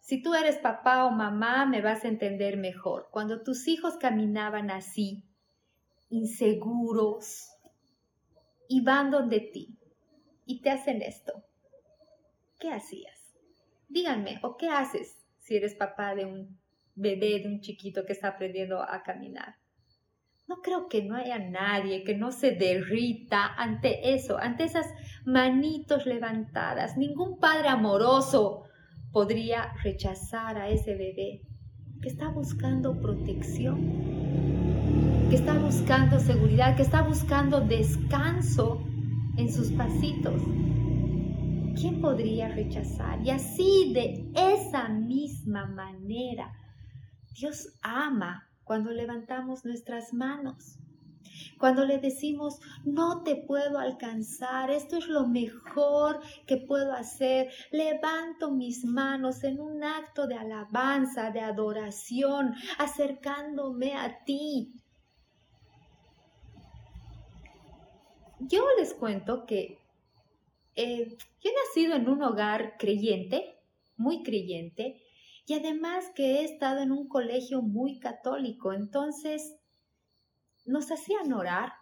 Si 0.00 0.22
tú 0.22 0.34
eres 0.34 0.58
papá 0.58 1.04
o 1.04 1.10
mamá, 1.10 1.64
me 1.64 1.80
vas 1.80 2.04
a 2.04 2.08
entender 2.08 2.56
mejor. 2.56 3.08
Cuando 3.10 3.42
tus 3.42 3.68
hijos 3.68 3.96
caminaban 3.96 4.70
así, 4.70 5.24
inseguros, 6.12 7.48
y 8.68 8.80
van 8.82 9.10
donde 9.10 9.40
ti, 9.40 9.76
y 10.46 10.62
te 10.62 10.70
hacen 10.70 11.02
esto, 11.02 11.44
¿qué 12.60 12.70
hacías? 12.70 13.34
Díganme, 13.88 14.38
¿o 14.42 14.56
qué 14.56 14.68
haces 14.68 15.26
si 15.38 15.56
eres 15.56 15.74
papá 15.74 16.14
de 16.14 16.24
un 16.24 16.62
bebé, 16.94 17.40
de 17.40 17.48
un 17.48 17.60
chiquito 17.60 18.04
que 18.04 18.12
está 18.12 18.28
aprendiendo 18.28 18.82
a 18.82 19.02
caminar. 19.02 19.56
No 20.48 20.60
creo 20.60 20.88
que 20.88 21.02
no 21.02 21.16
haya 21.16 21.38
nadie 21.38 22.04
que 22.04 22.16
no 22.16 22.30
se 22.32 22.52
derrita 22.52 23.46
ante 23.56 24.14
eso, 24.14 24.38
ante 24.38 24.64
esas 24.64 24.86
manitos 25.24 26.06
levantadas. 26.06 26.96
Ningún 26.96 27.38
padre 27.38 27.68
amoroso 27.68 28.64
podría 29.12 29.72
rechazar 29.82 30.58
a 30.58 30.68
ese 30.68 30.94
bebé 30.94 31.42
que 32.00 32.08
está 32.08 32.28
buscando 32.28 33.00
protección, 33.00 34.41
que 35.32 35.38
está 35.38 35.54
buscando 35.54 36.20
seguridad, 36.20 36.76
que 36.76 36.82
está 36.82 37.00
buscando 37.00 37.62
descanso 37.62 38.84
en 39.38 39.50
sus 39.50 39.72
pasitos. 39.72 40.42
¿Quién 41.74 42.02
podría 42.02 42.48
rechazar? 42.48 43.18
Y 43.24 43.30
así 43.30 43.94
de 43.94 44.30
esa 44.34 44.90
misma 44.90 45.64
manera 45.64 46.52
Dios 47.34 47.72
ama 47.80 48.46
cuando 48.62 48.90
levantamos 48.90 49.64
nuestras 49.64 50.12
manos. 50.12 50.76
Cuando 51.58 51.86
le 51.86 51.96
decimos, 51.96 52.60
no 52.84 53.22
te 53.22 53.36
puedo 53.36 53.78
alcanzar, 53.78 54.70
esto 54.70 54.98
es 54.98 55.08
lo 55.08 55.26
mejor 55.26 56.20
que 56.46 56.58
puedo 56.58 56.92
hacer, 56.92 57.48
levanto 57.70 58.50
mis 58.50 58.84
manos 58.84 59.44
en 59.44 59.60
un 59.60 59.82
acto 59.82 60.26
de 60.26 60.34
alabanza, 60.34 61.30
de 61.30 61.40
adoración, 61.40 62.54
acercándome 62.78 63.94
a 63.94 64.24
ti. 64.26 64.74
Yo 68.48 68.64
les 68.78 68.94
cuento 68.94 69.46
que 69.46 69.78
eh, 70.74 71.16
yo 71.40 71.50
he 71.50 71.54
nacido 71.68 71.94
en 71.94 72.08
un 72.08 72.22
hogar 72.22 72.76
creyente, 72.78 73.56
muy 73.96 74.22
creyente, 74.22 75.02
y 75.46 75.54
además 75.54 76.10
que 76.14 76.40
he 76.40 76.44
estado 76.44 76.80
en 76.80 76.92
un 76.92 77.08
colegio 77.08 77.62
muy 77.62 77.98
católico, 77.98 78.72
entonces 78.72 79.56
nos 80.64 80.90
hacían 80.90 81.32
orar, 81.32 81.72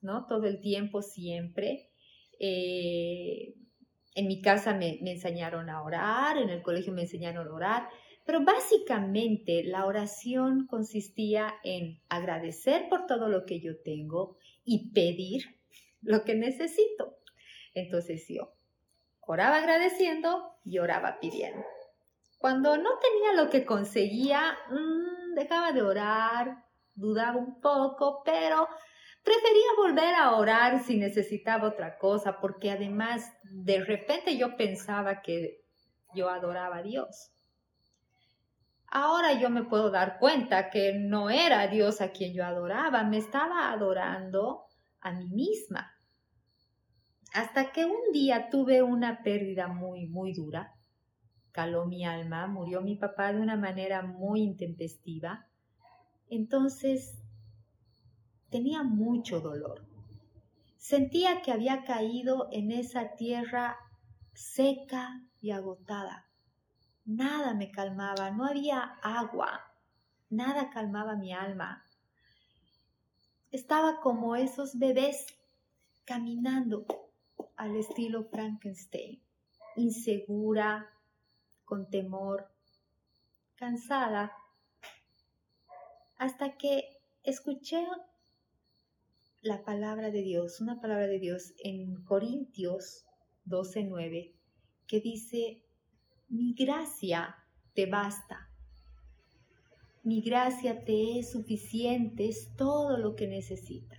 ¿no? 0.00 0.26
Todo 0.26 0.44
el 0.44 0.60
tiempo, 0.60 1.02
siempre. 1.02 1.90
Eh, 2.38 3.54
en 4.14 4.26
mi 4.26 4.40
casa 4.40 4.74
me, 4.74 4.98
me 5.02 5.12
enseñaron 5.12 5.68
a 5.68 5.82
orar, 5.82 6.38
en 6.38 6.50
el 6.50 6.62
colegio 6.62 6.92
me 6.92 7.02
enseñaron 7.02 7.48
a 7.48 7.54
orar, 7.54 7.88
pero 8.24 8.42
básicamente 8.44 9.64
la 9.64 9.86
oración 9.86 10.66
consistía 10.66 11.54
en 11.62 12.00
agradecer 12.08 12.88
por 12.88 13.06
todo 13.06 13.28
lo 13.28 13.44
que 13.44 13.60
yo 13.60 13.80
tengo 13.82 14.36
y 14.64 14.90
pedir 14.92 15.56
lo 16.04 16.24
que 16.24 16.34
necesito. 16.34 17.18
Entonces 17.74 18.26
yo 18.28 18.54
oraba 19.20 19.56
agradeciendo 19.56 20.58
y 20.64 20.78
oraba 20.78 21.18
pidiendo. 21.20 21.64
Cuando 22.38 22.76
no 22.76 22.90
tenía 22.98 23.42
lo 23.42 23.50
que 23.50 23.64
conseguía, 23.64 24.56
mm, 24.70 25.34
dejaba 25.34 25.72
de 25.72 25.82
orar, 25.82 26.64
dudaba 26.94 27.38
un 27.38 27.60
poco, 27.60 28.22
pero 28.24 28.68
prefería 29.22 29.66
volver 29.78 30.14
a 30.14 30.36
orar 30.36 30.84
si 30.84 30.98
necesitaba 30.98 31.68
otra 31.68 31.98
cosa, 31.98 32.40
porque 32.40 32.70
además 32.70 33.32
de 33.44 33.82
repente 33.82 34.36
yo 34.36 34.56
pensaba 34.56 35.22
que 35.22 35.62
yo 36.14 36.28
adoraba 36.28 36.76
a 36.78 36.82
Dios. 36.82 37.30
Ahora 38.88 39.32
yo 39.32 39.50
me 39.50 39.64
puedo 39.64 39.90
dar 39.90 40.18
cuenta 40.18 40.70
que 40.70 40.92
no 40.92 41.30
era 41.30 41.66
Dios 41.66 42.00
a 42.00 42.12
quien 42.12 42.34
yo 42.34 42.44
adoraba, 42.44 43.02
me 43.02 43.16
estaba 43.16 43.72
adorando 43.72 44.66
a 45.00 45.12
mí 45.12 45.26
misma. 45.30 45.93
Hasta 47.34 47.72
que 47.72 47.84
un 47.84 48.12
día 48.12 48.48
tuve 48.48 48.82
una 48.82 49.22
pérdida 49.22 49.68
muy, 49.68 50.06
muy 50.06 50.32
dura 50.32 50.74
caló 51.54 51.86
mi 51.86 52.04
alma, 52.04 52.48
murió 52.48 52.80
mi 52.80 52.96
papá 52.96 53.32
de 53.32 53.40
una 53.40 53.56
manera 53.56 54.02
muy 54.02 54.42
intempestiva. 54.42 55.46
Entonces 56.28 57.22
tenía 58.50 58.82
mucho 58.82 59.40
dolor. 59.40 59.86
Sentía 60.76 61.42
que 61.42 61.52
había 61.52 61.84
caído 61.84 62.48
en 62.50 62.72
esa 62.72 63.14
tierra 63.14 63.78
seca 64.32 65.22
y 65.40 65.52
agotada. 65.52 66.26
Nada 67.04 67.54
me 67.54 67.70
calmaba, 67.70 68.32
no 68.32 68.46
había 68.46 68.80
agua, 69.00 69.60
nada 70.30 70.70
calmaba 70.70 71.14
mi 71.14 71.32
alma. 71.32 71.84
Estaba 73.52 74.00
como 74.00 74.34
esos 74.34 74.76
bebés 74.76 75.24
caminando 76.04 76.84
al 77.56 77.76
estilo 77.76 78.24
Frankenstein, 78.24 79.22
insegura, 79.76 80.90
con 81.64 81.88
temor, 81.88 82.48
cansada, 83.56 84.32
hasta 86.16 86.56
que 86.56 86.84
escuché 87.22 87.86
la 89.40 89.62
palabra 89.62 90.10
de 90.10 90.22
Dios, 90.22 90.60
una 90.60 90.80
palabra 90.80 91.06
de 91.06 91.18
Dios 91.18 91.52
en 91.62 92.02
Corintios 92.04 93.04
12:9, 93.44 94.34
que 94.86 95.00
dice, 95.00 95.62
mi 96.28 96.54
gracia 96.54 97.36
te 97.74 97.86
basta. 97.86 98.48
Mi 100.02 100.20
gracia 100.20 100.84
te 100.84 101.18
es 101.18 101.32
suficiente, 101.32 102.28
es 102.28 102.54
todo 102.56 102.98
lo 102.98 103.16
que 103.16 103.26
necesitas, 103.26 103.93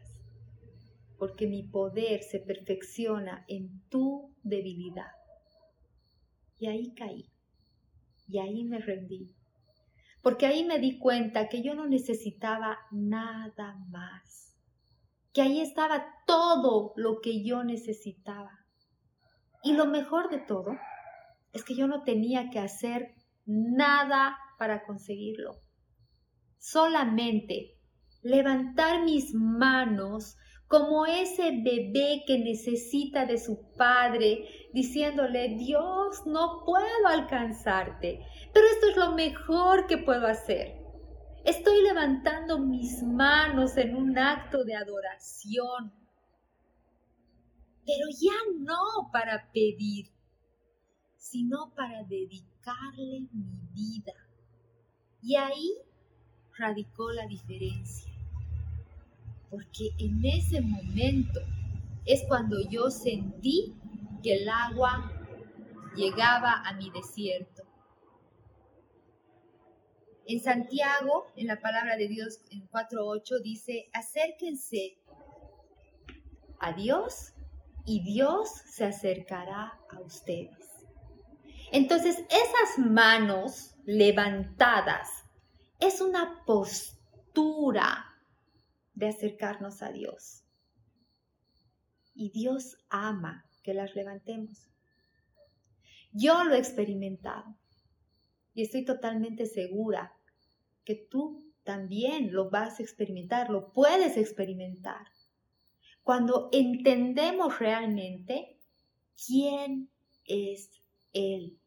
porque 1.17 1.47
mi 1.47 1.63
poder 1.63 2.23
se 2.23 2.39
perfecciona 2.39 3.45
en 3.47 3.81
tu 3.89 4.33
debilidad. 4.43 5.11
Y 6.57 6.67
ahí 6.67 6.93
caí. 6.93 7.29
Y 8.27 8.39
ahí 8.39 8.63
me 8.63 8.79
rendí. 8.79 9.35
porque 10.25 10.47
ahí 10.47 10.65
me 10.65 10.79
di 10.79 10.97
cuenta 10.97 11.49
que 11.49 11.61
yo 11.61 11.75
no 11.75 11.85
necesitaba 11.85 12.79
nada 12.89 13.75
más, 13.89 14.57
que 15.33 15.43
ahí 15.43 15.61
estaba 15.61 16.03
todo 16.25 16.93
lo 16.95 17.21
que 17.21 17.43
yo 17.43 17.63
necesitaba. 17.63 18.65
Y 19.61 19.73
lo 19.73 19.85
mejor 19.85 20.31
de 20.31 20.39
todo 20.39 20.71
es 21.53 21.63
que 21.63 21.75
yo 21.75 21.85
no 21.85 22.01
tenía 22.01 22.49
que 22.49 22.57
hacer 22.57 23.13
nada 23.45 24.35
para 24.57 24.83
conseguirlo. 24.83 25.51
Solamente 26.57 27.77
levantar 28.23 29.03
mis 29.03 29.31
manos 29.35 30.37
como 30.67 31.05
ese 31.05 31.51
bebé 31.61 32.23
que 32.25 32.39
necesita 32.39 33.25
de 33.25 33.37
su 33.37 33.71
padre, 33.77 34.69
diciéndole, 34.73 35.49
Dios, 35.49 36.25
no 36.25 36.63
puedo 36.65 37.07
alcanzarte, 37.07 38.25
pero 38.53 38.65
esto 38.67 38.87
es 38.89 38.97
lo 38.97 39.11
mejor 39.11 39.85
que 39.87 39.99
puedo 39.99 40.25
hacer. 40.25 40.83
Estoy 41.43 41.83
levantando 41.83 42.57
mis 42.57 43.03
manos 43.03 43.77
en 43.77 43.95
un 43.95 44.17
acto 44.17 44.63
de 44.63 44.75
adoración, 44.75 45.93
pero 47.85 48.07
ya 48.19 48.33
no 48.57 49.11
para 49.11 49.51
pedir, 49.51 50.09
sino 51.17 51.71
para 51.75 52.03
dedicarle 52.03 53.27
mi 53.31 53.59
vida. 53.73 54.13
Y 55.21 55.35
ahí 55.35 55.73
radicó 56.57 57.11
la 57.11 57.27
diferencia 57.27 58.14
porque 59.49 59.89
en 59.99 60.23
ese 60.25 60.61
momento 60.61 61.41
es 62.05 62.23
cuando 62.27 62.57
yo 62.69 62.89
sentí 62.89 63.73
que 64.21 64.35
el 64.35 64.49
agua 64.49 65.11
llegaba 65.95 66.61
a 66.65 66.73
mi 66.73 66.89
desierto. 66.89 67.63
En 70.27 70.41
Santiago, 70.41 71.27
en 71.35 71.47
la 71.47 71.59
palabra 71.59 71.95
de 71.97 72.07
Dios 72.07 72.39
en 72.49 72.67
4.8 72.69 73.41
dice, 73.41 73.89
acérquense 73.93 74.97
a 76.59 76.73
Dios 76.73 77.33
y 77.85 78.03
Dios 78.03 78.49
se 78.49 78.85
acercará 78.85 79.79
a 79.91 79.99
ustedes. 79.99 80.75
Entonces, 81.71 82.17
esas 82.29 82.85
manos 82.85 83.75
levantadas 83.85 85.09
es 85.79 86.01
una 86.01 86.43
postura 86.45 88.14
de 88.95 89.07
acercarnos 89.07 89.83
a 89.83 89.91
Dios. 89.91 90.43
Y 92.13 92.31
Dios 92.31 92.77
ama 92.89 93.45
que 93.61 93.73
las 93.73 93.95
levantemos. 93.95 94.69
Yo 96.11 96.43
lo 96.45 96.55
he 96.55 96.59
experimentado 96.59 97.55
y 98.53 98.63
estoy 98.63 98.85
totalmente 98.85 99.45
segura 99.45 100.13
que 100.85 100.95
tú 100.95 101.53
también 101.63 102.31
lo 102.31 102.49
vas 102.49 102.79
a 102.79 102.83
experimentar, 102.83 103.49
lo 103.49 103.73
puedes 103.73 104.15
experimentar. 104.17 105.07
Cuando 106.03 106.49
entendemos 106.53 107.59
realmente 107.59 108.57
quién 109.15 109.89
es 110.25 110.71
Él 111.11 111.59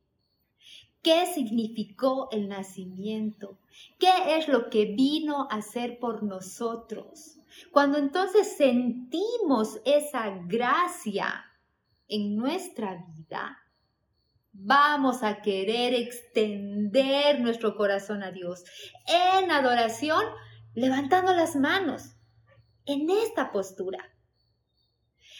qué 1.08 1.24
significó 1.24 2.28
el 2.32 2.50
nacimiento, 2.50 3.58
qué 3.98 4.36
es 4.36 4.46
lo 4.46 4.68
que 4.68 4.84
vino 4.84 5.48
a 5.50 5.56
hacer 5.56 5.98
por 5.98 6.22
nosotros. 6.22 7.38
Cuando 7.72 7.96
entonces 7.96 8.58
sentimos 8.58 9.80
esa 9.86 10.28
gracia 10.46 11.46
en 12.08 12.36
nuestra 12.36 13.06
vida, 13.06 13.56
vamos 14.52 15.22
a 15.22 15.40
querer 15.40 15.94
extender 15.94 17.40
nuestro 17.40 17.74
corazón 17.74 18.22
a 18.22 18.30
Dios 18.30 18.64
en 19.06 19.50
adoración, 19.50 20.22
levantando 20.74 21.32
las 21.32 21.56
manos 21.56 22.16
en 22.84 23.08
esta 23.08 23.50
postura. 23.50 24.12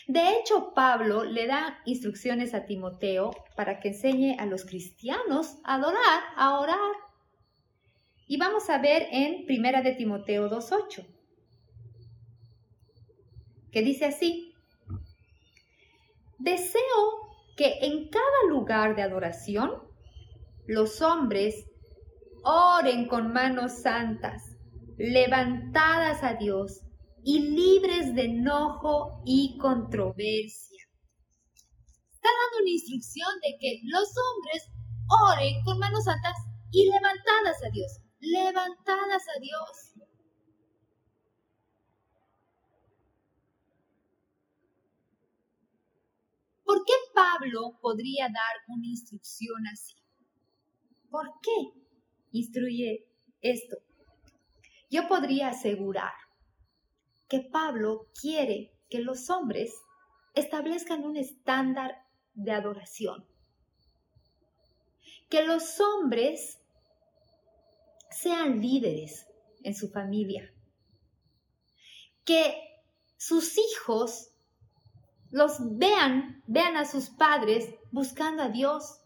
De 0.09 0.39
hecho, 0.39 0.73
Pablo 0.73 1.23
le 1.23 1.47
da 1.47 1.81
instrucciones 1.85 2.55
a 2.55 2.65
Timoteo 2.65 3.31
para 3.55 3.79
que 3.79 3.89
enseñe 3.89 4.37
a 4.39 4.47
los 4.47 4.65
cristianos 4.65 5.59
a 5.65 5.75
adorar, 5.75 6.23
a 6.35 6.59
orar. 6.61 6.95
Y 8.27 8.39
vamos 8.39 8.71
a 8.71 8.79
ver 8.79 9.07
en 9.11 9.45
Primera 9.45 9.83
de 9.83 9.93
Timoteo 9.93 10.49
2.8, 10.49 11.07
que 13.71 13.83
dice 13.83 14.07
así, 14.07 14.55
deseo 16.39 16.81
que 17.59 17.75
en 17.83 18.09
cada 18.09 18.49
lugar 18.49 18.97
de 18.97 19.03
adoración 19.03 19.75
los 20.67 21.03
hombres 21.03 21.67
oren 22.45 23.09
con 23.09 23.31
manos 23.35 23.83
santas, 23.83 24.57
levantadas 24.97 26.23
a 26.23 26.33
Dios 26.33 26.88
y 27.25 27.41
libres 27.41 28.15
de 28.15 28.25
enojo 28.25 29.23
y 29.25 29.59
controversia. 29.59 30.85
Está 32.11 32.29
dando 32.29 32.63
una 32.63 32.71
instrucción 32.71 33.29
de 33.43 33.57
que 33.61 33.81
los 33.85 34.09
hombres 34.17 34.71
oren 35.09 35.63
con 35.65 35.79
manos 35.79 36.05
santas 36.05 36.35
y 36.71 36.87
levantadas 36.87 37.63
a 37.65 37.71
Dios, 37.71 38.01
levantadas 38.21 39.23
a 39.37 39.41
Dios. 39.41 39.95
¿Por 46.65 46.85
qué 46.85 46.93
Pablo 47.15 47.79
podría 47.81 48.25
dar 48.25 48.63
una 48.69 48.87
instrucción 48.87 49.67
así? 49.73 49.95
¿Por 51.11 51.27
qué 51.41 51.81
instruye 52.33 53.07
esto? 53.41 53.79
Yo 54.91 55.09
podría 55.09 55.49
asegurar 55.49 56.13
que 57.29 57.41
Pablo 57.41 58.09
quiere 58.19 58.73
que 58.89 59.01
los 59.01 59.29
hombres 59.31 59.73
establezcan 60.35 61.05
un 61.05 61.17
estándar 61.17 62.07
de 62.35 62.53
adoración. 62.53 63.27
Que 65.29 65.43
los 65.47 65.79
hombres 65.81 66.59
sean 68.11 68.61
líderes 68.61 69.27
en 69.63 69.75
su 69.75 69.91
familia. 69.91 70.51
Que 72.25 72.55
sus 73.17 73.59
hijos 73.59 74.31
los 75.31 75.57
vean, 75.77 76.43
vean 76.47 76.77
a 76.77 76.87
sus 76.87 77.11
padres 77.11 77.75
buscando 77.91 78.45
a 78.45 78.49
Dios. 78.49 79.01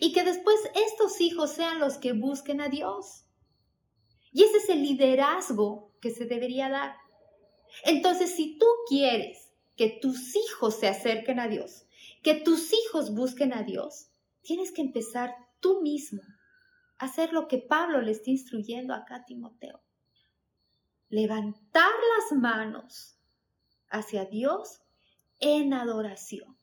Y 0.00 0.12
que 0.12 0.24
después 0.24 0.56
estos 0.74 1.20
hijos 1.20 1.52
sean 1.52 1.78
los 1.78 1.96
que 1.98 2.12
busquen 2.12 2.60
a 2.60 2.68
Dios. 2.68 3.24
Y 4.32 4.42
ese 4.42 4.58
es 4.58 4.68
el 4.68 4.82
liderazgo 4.82 5.92
que 6.00 6.10
se 6.10 6.26
debería 6.26 6.68
dar. 6.68 7.03
Entonces, 7.82 8.34
si 8.34 8.58
tú 8.58 8.66
quieres 8.88 9.50
que 9.76 9.88
tus 9.88 10.36
hijos 10.36 10.78
se 10.78 10.88
acerquen 10.88 11.40
a 11.40 11.48
Dios, 11.48 11.86
que 12.22 12.34
tus 12.34 12.72
hijos 12.72 13.14
busquen 13.14 13.52
a 13.52 13.62
Dios, 13.62 14.08
tienes 14.42 14.72
que 14.72 14.82
empezar 14.82 15.34
tú 15.60 15.82
mismo 15.82 16.22
a 16.98 17.06
hacer 17.06 17.32
lo 17.32 17.48
que 17.48 17.58
Pablo 17.58 18.00
le 18.00 18.12
está 18.12 18.30
instruyendo 18.30 18.94
acá 18.94 19.16
a 19.16 19.24
Timoteo. 19.24 19.82
Levantar 21.08 21.90
las 22.16 22.38
manos 22.38 23.18
hacia 23.88 24.24
Dios 24.24 24.80
en 25.40 25.74
adoración. 25.74 26.56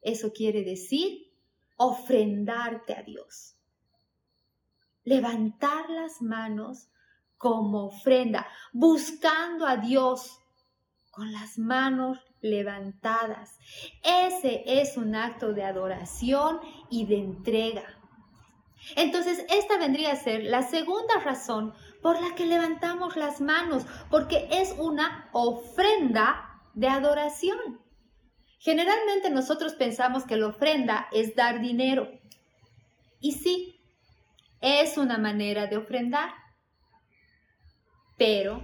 Eso 0.00 0.32
quiere 0.32 0.62
decir 0.62 1.32
ofrendarte 1.76 2.94
a 2.94 3.02
Dios. 3.02 3.56
Levantar 5.04 5.88
las 5.90 6.20
manos 6.20 6.88
como 7.38 7.86
ofrenda, 7.86 8.46
buscando 8.72 9.66
a 9.66 9.76
Dios 9.76 10.38
con 11.10 11.32
las 11.32 11.58
manos 11.58 12.18
levantadas. 12.40 13.58
Ese 14.02 14.62
es 14.66 14.96
un 14.96 15.14
acto 15.14 15.52
de 15.52 15.64
adoración 15.64 16.60
y 16.90 17.06
de 17.06 17.18
entrega. 17.18 17.98
Entonces, 18.96 19.44
esta 19.50 19.78
vendría 19.78 20.12
a 20.12 20.16
ser 20.16 20.44
la 20.44 20.62
segunda 20.62 21.18
razón 21.24 21.74
por 22.02 22.20
la 22.20 22.34
que 22.34 22.46
levantamos 22.46 23.16
las 23.16 23.40
manos, 23.40 23.84
porque 24.10 24.48
es 24.50 24.74
una 24.78 25.28
ofrenda 25.32 26.62
de 26.74 26.88
adoración. 26.88 27.80
Generalmente 28.60 29.30
nosotros 29.30 29.74
pensamos 29.74 30.24
que 30.24 30.36
la 30.36 30.48
ofrenda 30.48 31.08
es 31.12 31.34
dar 31.34 31.60
dinero. 31.60 32.08
Y 33.20 33.32
sí, 33.32 33.80
es 34.60 34.96
una 34.96 35.18
manera 35.18 35.66
de 35.66 35.76
ofrendar. 35.76 36.30
Pero 38.18 38.62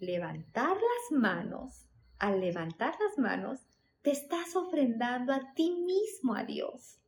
levantar 0.00 0.70
las 0.70 1.18
manos, 1.18 1.86
al 2.18 2.40
levantar 2.40 2.94
las 3.06 3.18
manos, 3.18 3.60
te 4.02 4.10
estás 4.10 4.56
ofrendando 4.56 5.32
a 5.32 5.52
ti 5.54 5.70
mismo 5.70 6.34
a 6.34 6.44
Dios. 6.44 6.98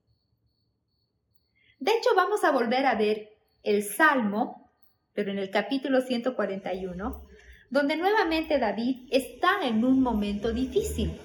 De 1.78 1.92
hecho, 1.92 2.10
vamos 2.14 2.44
a 2.44 2.52
volver 2.52 2.84
a 2.84 2.94
ver 2.94 3.30
el 3.62 3.82
Salmo, 3.82 4.70
pero 5.14 5.30
en 5.30 5.38
el 5.38 5.50
capítulo 5.50 6.02
141, 6.02 7.22
donde 7.70 7.96
nuevamente 7.96 8.58
David 8.58 9.08
está 9.10 9.66
en 9.66 9.84
un 9.84 10.02
momento 10.02 10.52
difícil. 10.52 11.18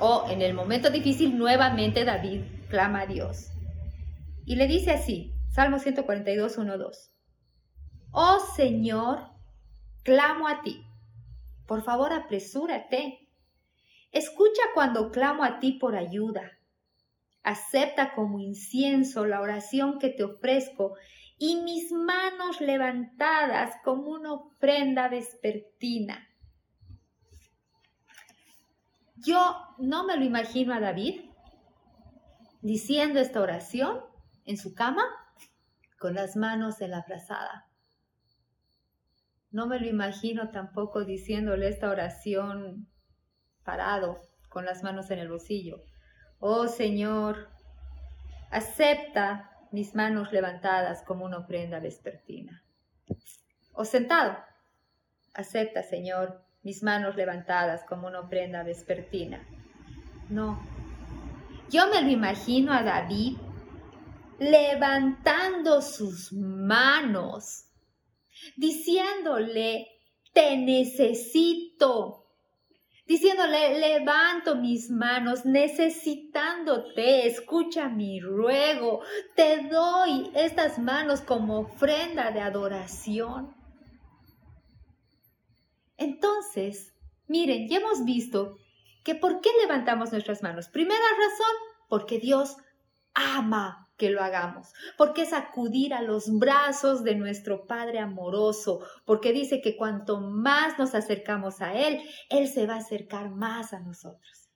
O 0.00 0.26
en 0.28 0.42
el 0.42 0.52
momento 0.52 0.90
difícil 0.90 1.38
nuevamente 1.38 2.04
David 2.04 2.42
clama 2.68 3.02
a 3.02 3.06
Dios. 3.06 3.52
Y 4.44 4.56
le 4.56 4.66
dice 4.66 4.90
así, 4.90 5.32
Salmo 5.48 5.78
142, 5.78 6.58
1, 6.58 6.78
2. 6.78 7.11
Oh 8.14 8.40
Señor, 8.54 9.30
clamo 10.02 10.46
a 10.46 10.60
ti. 10.60 10.84
Por 11.66 11.82
favor, 11.82 12.12
apresúrate. 12.12 13.26
Escucha 14.10 14.60
cuando 14.74 15.10
clamo 15.10 15.44
a 15.44 15.58
ti 15.60 15.72
por 15.72 15.96
ayuda. 15.96 16.58
Acepta 17.42 18.12
como 18.14 18.38
incienso 18.38 19.24
la 19.24 19.40
oración 19.40 19.98
que 19.98 20.10
te 20.10 20.24
ofrezco 20.24 20.94
y 21.38 21.56
mis 21.62 21.90
manos 21.90 22.60
levantadas 22.60 23.76
como 23.82 24.10
una 24.10 24.34
ofrenda 24.34 25.08
vespertina. 25.08 26.28
Yo 29.16 29.56
no 29.78 30.04
me 30.04 30.18
lo 30.18 30.24
imagino 30.24 30.74
a 30.74 30.80
David 30.80 31.22
diciendo 32.60 33.20
esta 33.20 33.40
oración 33.40 34.00
en 34.44 34.58
su 34.58 34.74
cama 34.74 35.04
con 35.98 36.14
las 36.14 36.36
manos 36.36 36.82
en 36.82 36.90
la 36.90 37.02
frazada. 37.02 37.71
No 39.52 39.66
me 39.66 39.78
lo 39.78 39.86
imagino 39.86 40.50
tampoco 40.50 41.04
diciéndole 41.04 41.68
esta 41.68 41.90
oración 41.90 42.88
parado 43.64 44.20
con 44.48 44.64
las 44.64 44.82
manos 44.82 45.10
en 45.10 45.18
el 45.18 45.28
bolsillo. 45.28 45.82
Oh 46.40 46.66
Señor, 46.66 47.48
acepta 48.50 49.50
mis 49.70 49.94
manos 49.94 50.32
levantadas 50.32 51.02
como 51.04 51.24
una 51.24 51.38
ofrenda 51.38 51.80
vespertina. 51.80 52.62
O 53.72 53.84
sentado, 53.84 54.36
acepta 55.34 55.82
Señor 55.82 56.42
mis 56.62 56.82
manos 56.82 57.16
levantadas 57.16 57.84
como 57.84 58.06
una 58.06 58.20
ofrenda 58.20 58.62
vespertina. 58.62 59.46
No, 60.28 60.60
yo 61.70 61.88
me 61.88 62.02
lo 62.02 62.10
imagino 62.10 62.72
a 62.72 62.82
David 62.82 63.38
levantando 64.38 65.80
sus 65.80 66.32
manos, 66.32 67.64
diciéndole, 68.56 69.88
te 70.32 70.56
necesito, 70.56 72.26
diciéndole, 73.06 73.78
levanto 73.78 74.56
mis 74.56 74.90
manos, 74.90 75.44
necesitándote, 75.44 77.26
escucha 77.26 77.88
mi 77.88 78.20
ruego, 78.20 79.00
te 79.36 79.68
doy 79.68 80.30
estas 80.34 80.78
manos 80.78 81.20
como 81.20 81.60
ofrenda 81.60 82.30
de 82.30 82.40
adoración. 82.40 83.54
Entonces, 85.96 86.94
miren, 87.28 87.68
ya 87.68 87.78
hemos 87.78 88.04
visto 88.04 88.56
que 89.04 89.14
por 89.14 89.40
qué 89.40 89.50
levantamos 89.60 90.12
nuestras 90.12 90.42
manos. 90.42 90.68
Primera 90.68 91.04
razón, 91.18 91.56
porque 91.88 92.18
Dios 92.18 92.56
ama 93.14 93.81
que 94.02 94.10
lo 94.10 94.20
hagamos, 94.20 94.74
porque 94.98 95.22
es 95.22 95.32
acudir 95.32 95.94
a 95.94 96.02
los 96.02 96.36
brazos 96.40 97.04
de 97.04 97.14
nuestro 97.14 97.68
Padre 97.68 98.00
amoroso, 98.00 98.80
porque 99.04 99.32
dice 99.32 99.60
que 99.60 99.76
cuanto 99.76 100.20
más 100.20 100.76
nos 100.76 100.96
acercamos 100.96 101.60
a 101.60 101.72
Él, 101.72 102.02
Él 102.28 102.48
se 102.48 102.66
va 102.66 102.74
a 102.74 102.78
acercar 102.78 103.30
más 103.30 103.72
a 103.72 103.78
nosotros. 103.78 104.50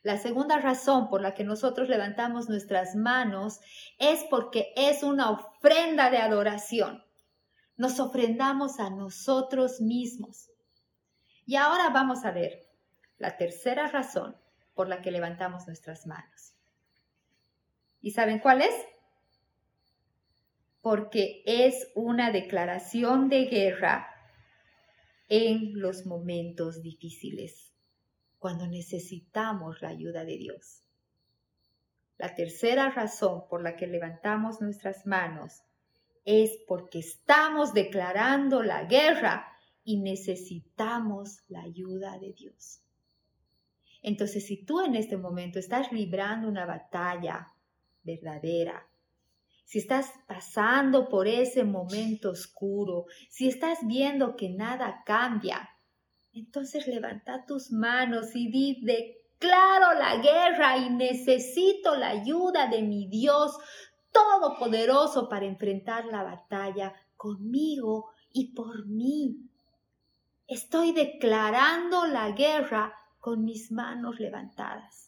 La 0.00 0.16
segunda 0.16 0.56
razón 0.56 1.10
por 1.10 1.20
la 1.20 1.34
que 1.34 1.44
nosotros 1.44 1.90
levantamos 1.90 2.48
nuestras 2.48 2.96
manos 2.96 3.60
es 3.98 4.24
porque 4.30 4.72
es 4.74 5.02
una 5.02 5.32
ofrenda 5.32 6.08
de 6.08 6.16
adoración. 6.16 7.04
Nos 7.76 8.00
ofrendamos 8.00 8.80
a 8.80 8.88
nosotros 8.88 9.82
mismos. 9.82 10.48
Y 11.44 11.56
ahora 11.56 11.90
vamos 11.90 12.24
a 12.24 12.30
ver 12.30 12.66
la 13.18 13.36
tercera 13.36 13.86
razón 13.88 14.34
por 14.74 14.88
la 14.88 15.02
que 15.02 15.10
levantamos 15.10 15.66
nuestras 15.66 16.06
manos. 16.06 16.55
¿Y 18.06 18.12
saben 18.12 18.38
cuál 18.38 18.62
es? 18.62 18.72
Porque 20.80 21.42
es 21.44 21.90
una 21.96 22.30
declaración 22.30 23.28
de 23.28 23.46
guerra 23.46 24.06
en 25.28 25.80
los 25.80 26.06
momentos 26.06 26.82
difíciles, 26.82 27.72
cuando 28.38 28.68
necesitamos 28.68 29.82
la 29.82 29.88
ayuda 29.88 30.24
de 30.24 30.38
Dios. 30.38 30.84
La 32.16 32.36
tercera 32.36 32.90
razón 32.90 33.48
por 33.48 33.60
la 33.60 33.74
que 33.74 33.88
levantamos 33.88 34.60
nuestras 34.60 35.04
manos 35.04 35.64
es 36.24 36.56
porque 36.68 37.00
estamos 37.00 37.74
declarando 37.74 38.62
la 38.62 38.84
guerra 38.84 39.48
y 39.82 39.96
necesitamos 39.98 41.40
la 41.48 41.62
ayuda 41.62 42.20
de 42.20 42.34
Dios. 42.34 42.82
Entonces, 44.00 44.46
si 44.46 44.64
tú 44.64 44.80
en 44.82 44.94
este 44.94 45.16
momento 45.16 45.58
estás 45.58 45.90
librando 45.90 46.46
una 46.46 46.66
batalla 46.66 47.52
verdadera, 48.06 48.88
si 49.66 49.80
estás 49.80 50.12
pasando 50.28 51.08
por 51.08 51.26
ese 51.26 51.64
momento 51.64 52.30
oscuro, 52.30 53.06
si 53.28 53.48
estás 53.48 53.80
viendo 53.82 54.36
que 54.36 54.48
nada 54.48 55.02
cambia, 55.04 55.68
entonces 56.32 56.86
levanta 56.86 57.44
tus 57.46 57.72
manos 57.72 58.36
y 58.36 58.48
di, 58.48 58.80
declaro 58.84 59.98
la 59.98 60.18
guerra 60.18 60.78
y 60.78 60.90
necesito 60.90 61.96
la 61.96 62.10
ayuda 62.10 62.68
de 62.68 62.82
mi 62.82 63.08
Dios 63.08 63.58
Todopoderoso 64.12 65.28
para 65.28 65.44
enfrentar 65.44 66.06
la 66.06 66.22
batalla 66.22 66.94
conmigo 67.16 68.12
y 68.32 68.54
por 68.54 68.86
mí. 68.86 69.36
Estoy 70.46 70.92
declarando 70.92 72.06
la 72.06 72.30
guerra 72.30 72.94
con 73.18 73.44
mis 73.44 73.70
manos 73.72 74.18
levantadas. 74.18 75.05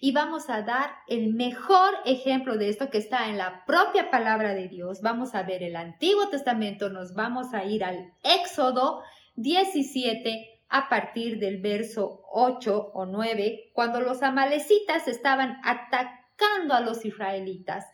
Y 0.00 0.12
vamos 0.12 0.50
a 0.50 0.62
dar 0.62 0.90
el 1.08 1.34
mejor 1.34 1.94
ejemplo 2.04 2.56
de 2.56 2.68
esto 2.68 2.90
que 2.90 2.98
está 2.98 3.28
en 3.28 3.38
la 3.38 3.64
propia 3.66 4.10
palabra 4.10 4.54
de 4.54 4.68
Dios. 4.68 5.00
Vamos 5.02 5.34
a 5.34 5.42
ver 5.42 5.62
el 5.62 5.76
Antiguo 5.76 6.28
Testamento, 6.28 6.90
nos 6.90 7.14
vamos 7.14 7.54
a 7.54 7.64
ir 7.64 7.84
al 7.84 8.12
Éxodo 8.22 9.02
17 9.36 10.56
a 10.68 10.88
partir 10.88 11.38
del 11.38 11.60
verso 11.60 12.22
8 12.32 12.90
o 12.92 13.06
9, 13.06 13.70
cuando 13.72 14.00
los 14.00 14.22
amalecitas 14.22 15.06
estaban 15.08 15.58
atacando 15.62 16.74
a 16.74 16.80
los 16.80 17.04
israelitas. 17.04 17.84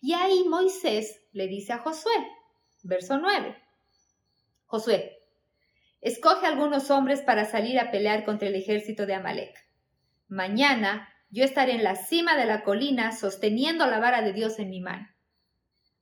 Y 0.00 0.14
ahí 0.14 0.44
Moisés 0.48 1.20
le 1.32 1.46
dice 1.46 1.72
a 1.72 1.78
Josué, 1.78 2.12
verso 2.82 3.18
9, 3.18 3.56
Josué, 4.66 5.18
escoge 6.00 6.46
algunos 6.46 6.90
hombres 6.90 7.20
para 7.20 7.44
salir 7.44 7.78
a 7.78 7.90
pelear 7.90 8.24
contra 8.24 8.48
el 8.48 8.54
ejército 8.54 9.06
de 9.06 9.14
Amalek. 9.14 9.54
Mañana 10.28 11.11
yo 11.32 11.44
estaré 11.44 11.72
en 11.72 11.82
la 11.82 11.96
cima 11.96 12.36
de 12.36 12.44
la 12.44 12.62
colina 12.62 13.10
sosteniendo 13.10 13.86
la 13.86 13.98
vara 13.98 14.20
de 14.20 14.34
Dios 14.34 14.58
en 14.58 14.68
mi 14.68 14.80
mano. 14.80 15.08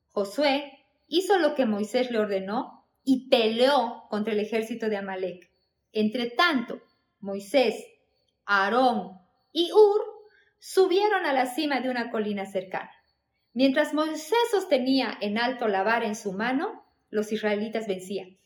Josué 0.09 0.85
hizo 1.07 1.39
lo 1.39 1.55
que 1.55 1.65
Moisés 1.65 2.11
le 2.11 2.19
ordenó 2.19 2.85
y 3.05 3.29
peleó 3.29 4.03
contra 4.09 4.33
el 4.33 4.39
ejército 4.41 4.89
de 4.89 4.97
Amalek. 4.97 5.49
Entre 5.93 6.29
tanto, 6.29 6.81
Moisés, 7.21 7.81
Aarón 8.45 9.19
y 9.53 9.71
Ur 9.71 10.01
subieron 10.59 11.25
a 11.25 11.31
la 11.31 11.45
cima 11.45 11.79
de 11.79 11.89
una 11.89 12.11
colina 12.11 12.45
cercana. 12.45 12.91
Mientras 13.53 13.93
Moisés 13.93 14.37
sostenía 14.51 15.17
en 15.21 15.37
alto 15.37 15.69
la 15.69 15.83
vara 15.83 16.07
en 16.07 16.15
su 16.15 16.33
mano, 16.33 16.85
los 17.09 17.31
israelitas 17.31 17.87
vencían. 17.87 18.37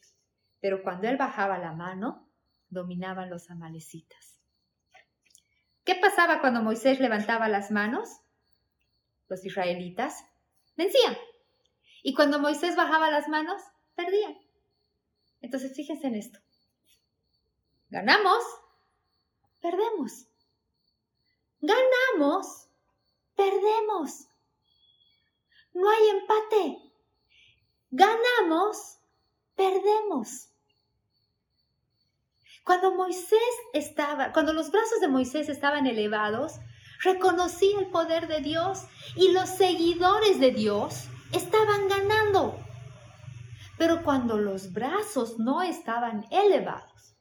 Pero 0.59 0.83
cuando 0.83 1.07
él 1.07 1.17
bajaba 1.17 1.57
la 1.57 1.73
mano, 1.73 2.29
dominaban 2.69 3.31
los 3.31 3.49
amalecitas. 3.49 4.34
¿Qué 5.85 5.93
pasaba 5.95 6.41
cuando 6.41 6.63
Moisés 6.63 6.99
levantaba 6.99 7.47
las 7.47 7.69
manos? 7.69 8.09
Los 9.27 9.45
israelitas 9.45 10.25
vencían. 10.75 11.15
Y 12.01 12.15
cuando 12.15 12.39
Moisés 12.39 12.75
bajaba 12.75 13.11
las 13.11 13.27
manos, 13.27 13.61
perdían. 13.95 14.35
Entonces 15.41 15.75
fíjense 15.75 16.07
en 16.07 16.15
esto. 16.15 16.39
Ganamos, 17.89 18.43
perdemos. 19.61 20.25
Ganamos, 21.61 22.67
perdemos. 23.35 24.27
No 25.73 25.89
hay 25.89 26.09
empate. 26.09 26.79
Ganamos, 27.91 28.97
perdemos. 29.55 30.49
Cuando 32.65 32.95
Moisés 32.95 33.39
estaba, 33.73 34.33
cuando 34.33 34.51
los 34.51 34.71
brazos 34.71 34.99
de 34.99 35.07
Moisés 35.07 35.49
estaban 35.49 35.85
elevados, 35.85 36.53
reconocía 37.03 37.79
el 37.79 37.91
poder 37.91 38.27
de 38.27 38.41
Dios 38.41 38.87
y 39.15 39.31
los 39.33 39.49
seguidores 39.49 40.39
de 40.39 40.49
Dios 40.49 41.05
estaban 41.31 41.87
ganando. 41.87 42.57
Pero 43.77 44.01
cuando 44.03 44.39
los 44.39 44.73
brazos 44.73 45.37
no 45.37 45.61
estaban 45.61 46.25
elevados 46.31 47.15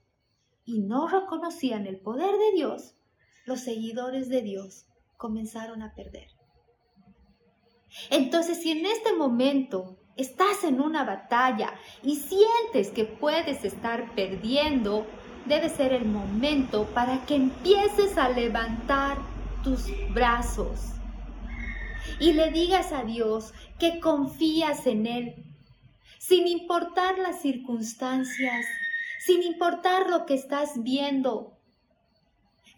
y 0.65 0.81
no 0.81 1.09
reconocían 1.09 1.87
el 1.87 2.01
poder 2.01 2.39
de 2.39 2.53
Dios, 2.55 2.97
los 3.45 3.61
seguidores 3.61 4.31
de 4.31 4.41
Dios 4.41 4.87
comenzaron 5.19 5.83
a 5.83 5.95
perder. 5.95 6.29
Entonces, 8.09 8.63
si 8.63 8.71
en 8.71 8.87
este 8.87 9.13
momento 9.13 9.99
estás 10.17 10.65
en 10.65 10.81
una 10.81 11.05
batalla 11.05 11.75
y 12.03 12.17
sientes 12.17 12.91
que 12.91 13.05
puedes 13.05 13.63
estar 13.65 14.15
perdiendo, 14.15 15.07
debe 15.47 15.69
ser 15.69 15.93
el 15.93 16.07
momento 16.07 16.87
para 16.95 17.25
que 17.27 17.37
empieces 17.37 18.17
a 18.17 18.29
levantar 18.29 19.19
tus 19.63 19.87
brazos. 20.13 20.91
y 22.21 22.33
le 22.33 22.51
digas 22.53 22.93
a 22.93 23.03
Dios 23.03 23.53
que 23.79 23.99
confías 23.99 24.87
en 24.87 25.07
Él, 25.07 25.35
sin 26.19 26.47
importar 26.47 27.19
las 27.19 27.41
circunstancias, 27.41 28.67
sin 29.19 29.43
importar 29.43 30.09
lo 30.09 30.25
que 30.27 30.35
estás 30.35 30.83
viendo. 30.83 31.59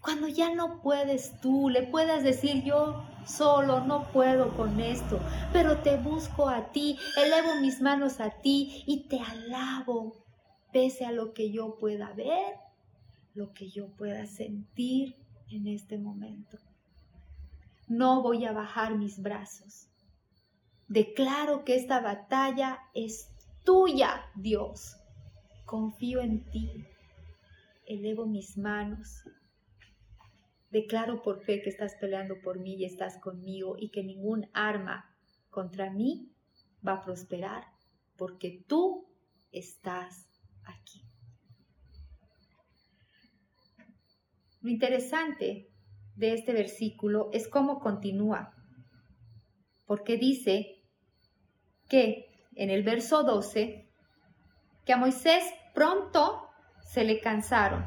Cuando 0.01 0.29
ya 0.29 0.55
no 0.55 0.81
puedes 0.81 1.39
tú, 1.41 1.69
le 1.69 1.83
puedas 1.83 2.23
decir 2.23 2.63
yo 2.65 3.05
solo 3.27 3.81
no 3.81 4.05
puedo 4.13 4.57
con 4.57 4.81
esto, 4.81 5.19
pero 5.53 5.79
te 5.79 5.97
busco 5.97 6.49
a 6.49 6.71
ti, 6.71 6.97
elevo 7.17 7.57
mis 7.61 7.81
manos 7.81 8.21
a 8.21 8.31
ti 8.31 8.85
y 8.87 9.09
te 9.09 9.21
alabo, 9.21 10.25
pese 10.77 11.07
a 11.07 11.11
lo 11.11 11.33
que 11.33 11.51
yo 11.51 11.79
pueda 11.79 12.13
ver, 12.13 12.55
lo 13.33 13.55
que 13.55 13.71
yo 13.71 13.89
pueda 13.97 14.27
sentir 14.27 15.17
en 15.49 15.69
este 15.69 15.97
momento. 15.97 16.59
No 17.89 18.21
voy 18.21 18.45
a 18.45 18.53
bajar 18.53 18.99
mis 18.99 19.23
brazos. 19.23 19.89
Declaro 20.87 21.65
que 21.65 21.77
esta 21.77 22.03
batalla 22.03 22.79
es 22.93 23.31
tuya, 23.65 24.27
Dios. 24.35 24.99
Confío 25.65 26.21
en 26.21 26.45
ti. 26.51 26.85
Elevo 27.87 28.27
mis 28.27 28.59
manos. 28.59 29.23
Declaro 30.71 31.23
por 31.23 31.41
fe 31.43 31.63
que 31.63 31.71
estás 31.71 31.95
peleando 31.99 32.39
por 32.43 32.59
mí 32.59 32.75
y 32.75 32.85
estás 32.85 33.17
conmigo 33.17 33.77
y 33.79 33.89
que 33.89 34.05
ningún 34.05 34.51
arma 34.53 35.11
contra 35.49 35.89
mí 35.89 36.31
va 36.87 36.97
a 36.97 37.03
prosperar 37.03 37.65
porque 38.19 38.63
tú 38.69 39.07
estás 39.53 40.27
aquí. 40.67 41.03
Lo 44.61 44.71
interesante 44.71 45.71
de 46.15 46.35
este 46.35 46.53
versículo 46.53 47.31
es 47.33 47.49
cómo 47.49 47.81
continúa, 47.81 48.55
porque 49.87 50.17
dice 50.17 50.83
que 51.89 52.27
en 52.55 52.71
el 52.71 52.83
verso 52.83 53.23
12, 53.23 53.89
que 54.85 54.93
a 54.93 54.97
Moisés 54.97 55.45
pronto 55.75 56.49
se 56.81 57.05
le 57.05 57.21
cansaron 57.21 57.85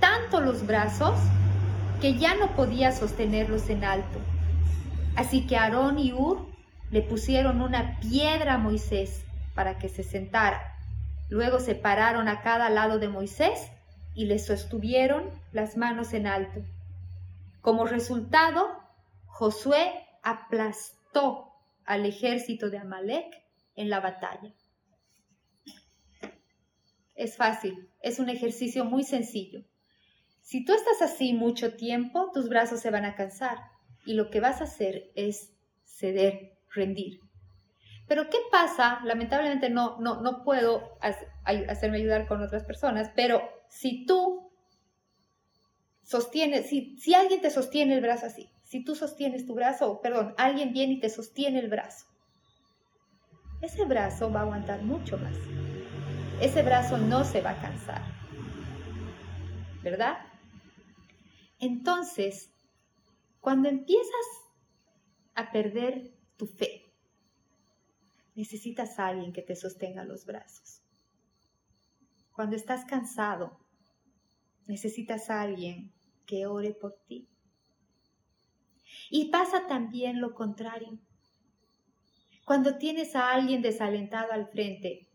tanto 0.00 0.40
los 0.40 0.66
brazos 0.66 1.18
que 2.00 2.18
ya 2.18 2.34
no 2.34 2.54
podía 2.54 2.92
sostenerlos 2.92 3.68
en 3.70 3.84
alto. 3.84 4.18
Así 5.16 5.46
que 5.46 5.56
Aarón 5.56 5.98
y 5.98 6.12
Ur 6.12 6.46
le 6.90 7.02
pusieron 7.02 7.62
una 7.62 7.98
piedra 8.00 8.54
a 8.54 8.58
Moisés 8.58 9.24
para 9.54 9.78
que 9.78 9.88
se 9.88 10.02
sentara. 10.02 10.75
Luego 11.28 11.58
se 11.58 11.74
pararon 11.74 12.28
a 12.28 12.40
cada 12.42 12.70
lado 12.70 12.98
de 12.98 13.08
Moisés 13.08 13.70
y 14.14 14.26
le 14.26 14.38
sostuvieron 14.38 15.30
las 15.52 15.76
manos 15.76 16.12
en 16.12 16.26
alto. 16.26 16.64
Como 17.60 17.84
resultado, 17.84 18.68
Josué 19.26 19.92
aplastó 20.22 21.52
al 21.84 22.06
ejército 22.06 22.70
de 22.70 22.78
Amalek 22.78 23.26
en 23.74 23.90
la 23.90 24.00
batalla. 24.00 24.54
Es 27.14 27.36
fácil, 27.36 27.90
es 28.00 28.18
un 28.18 28.28
ejercicio 28.28 28.84
muy 28.84 29.02
sencillo. 29.02 29.64
Si 30.42 30.64
tú 30.64 30.74
estás 30.74 31.02
así 31.02 31.32
mucho 31.32 31.74
tiempo, 31.74 32.30
tus 32.32 32.48
brazos 32.48 32.80
se 32.80 32.90
van 32.90 33.04
a 33.04 33.16
cansar 33.16 33.58
y 34.04 34.14
lo 34.14 34.30
que 34.30 34.40
vas 34.40 34.60
a 34.60 34.64
hacer 34.64 35.10
es 35.16 35.52
ceder, 35.84 36.56
rendir. 36.70 37.25
Pero 38.08 38.30
¿qué 38.30 38.38
pasa? 38.50 39.00
Lamentablemente 39.04 39.68
no, 39.68 39.98
no, 40.00 40.20
no 40.20 40.44
puedo 40.44 40.96
hacerme 41.44 41.98
ayudar 41.98 42.26
con 42.28 42.42
otras 42.42 42.64
personas, 42.64 43.10
pero 43.16 43.42
si 43.68 44.06
tú 44.06 44.50
sostiene, 46.02 46.62
si, 46.62 46.96
si 46.98 47.14
alguien 47.14 47.40
te 47.40 47.50
sostiene 47.50 47.94
el 47.94 48.00
brazo 48.00 48.26
así, 48.26 48.48
si 48.62 48.84
tú 48.84 48.94
sostienes 48.94 49.46
tu 49.46 49.54
brazo, 49.54 50.00
perdón, 50.00 50.34
alguien 50.38 50.72
viene 50.72 50.94
y 50.94 51.00
te 51.00 51.08
sostiene 51.08 51.58
el 51.58 51.68
brazo, 51.68 52.06
ese 53.60 53.84
brazo 53.84 54.30
va 54.30 54.40
a 54.40 54.42
aguantar 54.42 54.82
mucho 54.82 55.18
más. 55.18 55.34
Ese 56.40 56.62
brazo 56.62 56.98
no 56.98 57.24
se 57.24 57.40
va 57.40 57.50
a 57.50 57.60
cansar. 57.60 58.02
¿Verdad? 59.82 60.18
Entonces, 61.58 62.52
cuando 63.40 63.68
empiezas 63.68 64.26
a 65.34 65.50
perder 65.50 66.12
tu 66.36 66.46
fe, 66.46 66.85
necesitas 68.36 68.98
a 68.98 69.08
alguien 69.08 69.32
que 69.32 69.42
te 69.42 69.56
sostenga 69.56 70.04
los 70.04 70.24
brazos. 70.24 70.82
Cuando 72.32 72.54
estás 72.54 72.84
cansado, 72.84 73.58
necesitas 74.66 75.30
a 75.30 75.40
alguien 75.40 75.92
que 76.26 76.46
ore 76.46 76.74
por 76.74 76.98
ti. 77.08 77.28
Y 79.10 79.30
pasa 79.30 79.66
también 79.66 80.20
lo 80.20 80.34
contrario. 80.34 80.98
Cuando 82.44 82.76
tienes 82.76 83.16
a 83.16 83.32
alguien 83.32 83.62
desalentado 83.62 84.32
al 84.32 84.48
frente, 84.48 85.08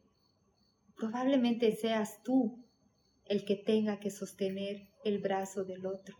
probablemente 0.97 1.75
seas 1.75 2.21
tú 2.23 2.65
el 3.25 3.45
que 3.45 3.55
tenga 3.55 3.99
que 3.99 4.09
sostener 4.09 4.89
el 5.05 5.19
brazo 5.19 5.63
del 5.63 5.85
otro. 5.85 6.17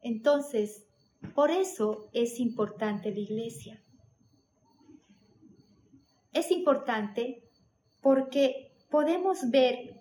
Entonces, 0.00 0.86
por 1.34 1.50
eso 1.50 2.08
es 2.12 2.40
importante 2.40 3.12
la 3.12 3.20
iglesia. 3.20 3.82
Es 6.32 6.50
importante 6.50 7.42
porque 8.00 8.72
podemos 8.90 9.50
ver 9.50 10.00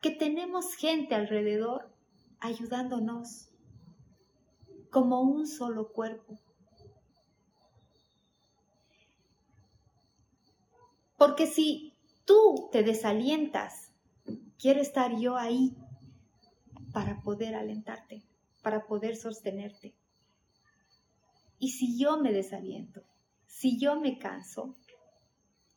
que 0.00 0.10
tenemos 0.10 0.74
gente 0.74 1.14
alrededor 1.14 1.90
ayudándonos 2.40 3.50
como 4.90 5.20
un 5.20 5.46
solo 5.46 5.92
cuerpo. 5.92 6.38
Porque 11.16 11.46
si 11.46 11.94
tú 12.24 12.70
te 12.72 12.82
desalientas, 12.82 13.92
quiero 14.58 14.80
estar 14.80 15.18
yo 15.18 15.36
ahí 15.36 15.76
para 16.92 17.20
poder 17.20 17.54
alentarte, 17.54 18.22
para 18.62 18.86
poder 18.86 19.16
sostenerte. 19.16 19.94
Y 21.58 21.72
si 21.72 21.98
yo 21.98 22.18
me 22.18 22.32
desaliento, 22.32 23.02
si 23.50 23.78
yo 23.78 24.00
me 24.00 24.18
canso, 24.18 24.76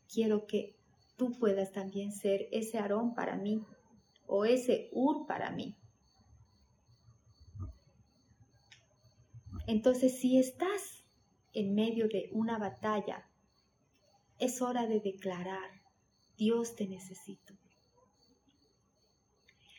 quiero 0.08 0.46
que 0.46 0.78
tú 1.18 1.38
puedas 1.40 1.72
también 1.72 2.14
ser 2.14 2.48
ese 2.52 2.78
arón 2.78 3.16
para 3.16 3.36
mí, 3.36 3.66
o 4.28 4.46
ese 4.46 4.90
ur 4.94 5.26
para 5.26 5.50
mí. 5.50 5.76
Entonces, 9.66 10.18
si 10.20 10.38
estás 10.38 11.04
en 11.52 11.74
medio 11.74 12.08
de 12.08 12.30
una 12.32 12.60
batalla, 12.60 13.28
es 14.38 14.62
hora 14.62 14.86
de 14.86 15.00
declarar, 15.00 15.82
Dios 16.38 16.76
te 16.76 16.88
necesito. 16.88 17.56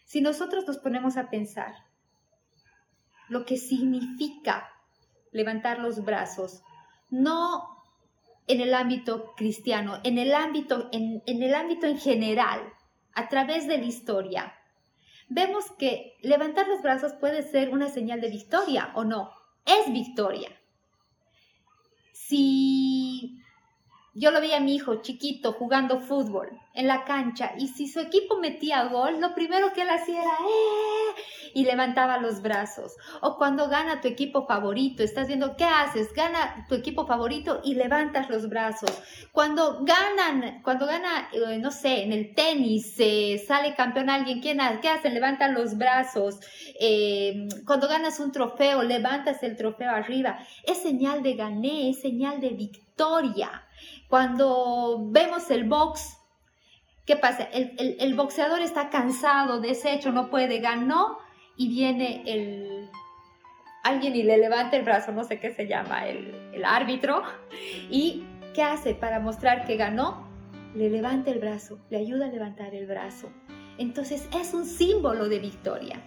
Si 0.05 0.21
nosotros 0.21 0.67
nos 0.67 0.79
ponemos 0.79 1.17
a 1.17 1.31
pensar 1.31 1.75
lo 3.29 3.47
que 3.47 3.57
significa 3.57 4.69
levantar 5.31 5.79
los 5.79 6.05
brazos, 6.05 6.63
no 7.09 7.74
en 8.47 8.61
el 8.61 8.75
ámbito 8.75 9.35
cristiano, 9.37 10.01
en 10.05 10.19
el 10.19 10.35
ámbito 10.35 10.89
en, 10.93 11.23
en 11.27 11.43
el 11.43 11.55
ámbito 11.55 11.87
en 11.87 11.99
general, 11.99 12.61
a 13.15 13.29
través 13.29 13.67
de 13.67 13.79
la 13.79 13.85
historia, 13.85 14.55
vemos 15.29 15.71
que 15.79 16.17
levantar 16.23 16.69
los 16.69 16.83
brazos 16.83 17.13
puede 17.15 17.43
ser 17.43 17.71
una 17.71 17.89
señal 17.89 18.21
de 18.21 18.31
victoria 18.31 18.93
o 18.95 19.05
no. 19.05 19.31
Es 19.65 19.93
victoria. 19.93 20.51
Si 22.13 22.94
yo 24.15 24.31
lo 24.31 24.40
veía 24.40 24.58
a 24.58 24.60
mi 24.60 24.75
hijo 24.75 25.02
chiquito 25.02 25.52
jugando 25.52 26.00
fútbol 26.00 26.48
en 26.73 26.87
la 26.87 27.04
cancha 27.04 27.52
y 27.58 27.69
si 27.69 27.88
su 27.88 28.00
equipo 28.00 28.38
metía 28.38 28.85
gol, 28.85 29.21
lo 29.21 29.35
primero 29.35 29.73
que 29.73 29.83
él 29.83 29.90
hacía 29.90 30.23
era 30.23 30.33
¡eh! 30.33 31.23
y 31.54 31.65
levantaba 31.65 32.19
los 32.19 32.42
brazos. 32.42 32.96
O 33.23 33.37
cuando 33.38 33.69
gana 33.69 34.00
tu 34.00 34.08
equipo 34.08 34.46
favorito, 34.46 35.02
estás 35.02 35.29
viendo 35.29 35.56
qué 35.56 35.65
haces, 35.65 36.12
gana 36.12 36.67
tu 36.69 36.75
equipo 36.75 37.06
favorito 37.06 37.60
y 37.65 37.75
levantas 37.75 38.29
los 38.29 38.48
brazos. 38.48 38.90
Cuando 39.33 39.85
ganan, 39.85 40.60
cuando 40.62 40.87
gana, 40.87 41.29
eh, 41.33 41.58
no 41.58 41.71
sé, 41.71 42.02
en 42.02 42.12
el 42.12 42.35
tenis, 42.35 42.94
eh, 42.98 43.42
sale 43.46 43.75
campeón 43.75 44.10
alguien, 44.10 44.40
¿quién, 44.40 44.58
¿qué 44.83 44.88
hacen? 44.88 45.15
Levantan 45.15 45.54
los 45.54 45.79
brazos. 45.79 46.40
Eh, 46.81 47.48
cuando 47.67 47.88
ganas 47.88 48.19
un 48.19 48.33
trofeo, 48.33 48.83
levantas 48.83 49.42
el 49.42 49.56
trofeo 49.56 49.90
arriba. 49.90 50.38
Es 50.65 50.79
señal 50.83 51.23
de 51.23 51.35
gané, 51.35 51.90
es 51.90 52.00
señal 52.00 52.40
de 52.40 52.50
victoria. 52.50 53.65
Cuando 54.09 55.07
vemos 55.11 55.51
el 55.51 55.65
box, 55.65 56.19
¿qué 57.07 57.17
pasa? 57.17 57.45
El, 57.53 58.15
boxeador 58.15 58.61
está 58.61 58.91
cansado, 58.91 59.61
deshecho, 59.61 60.13
no 60.13 60.31
puede, 60.31 60.61
ganó 60.61 61.19
y 61.57 61.69
viene 61.69 62.23
el, 62.27 62.91
alguien 63.83 64.17
y 64.17 64.23
le 64.23 64.39
levanta 64.39 64.77
el 64.77 64.85
brazo, 64.85 65.13
no 65.13 65.25
sé 65.25 65.41
qué 65.41 65.53
se 65.53 65.67
llama, 65.67 66.07
el, 66.07 66.51
el, 66.53 66.65
árbitro, 66.65 67.23
y 67.91 68.25
¿qué 68.55 68.63
hace 68.63 68.95
para 68.95 69.21
mostrar 69.21 69.65
que 69.67 69.77
ganó? 69.77 70.29
Le 70.75 70.91
levanta 70.91 71.31
el 71.31 71.39
brazo, 71.39 71.79
le 71.91 71.99
ayuda 71.99 72.27
a 72.27 72.29
levantar 72.29 72.75
el 72.75 72.87
brazo. 72.87 73.31
Entonces 73.79 74.29
es 74.35 74.55
un 74.55 74.67
símbolo 74.67 75.29
de 75.29 75.39
victoria. 75.39 76.01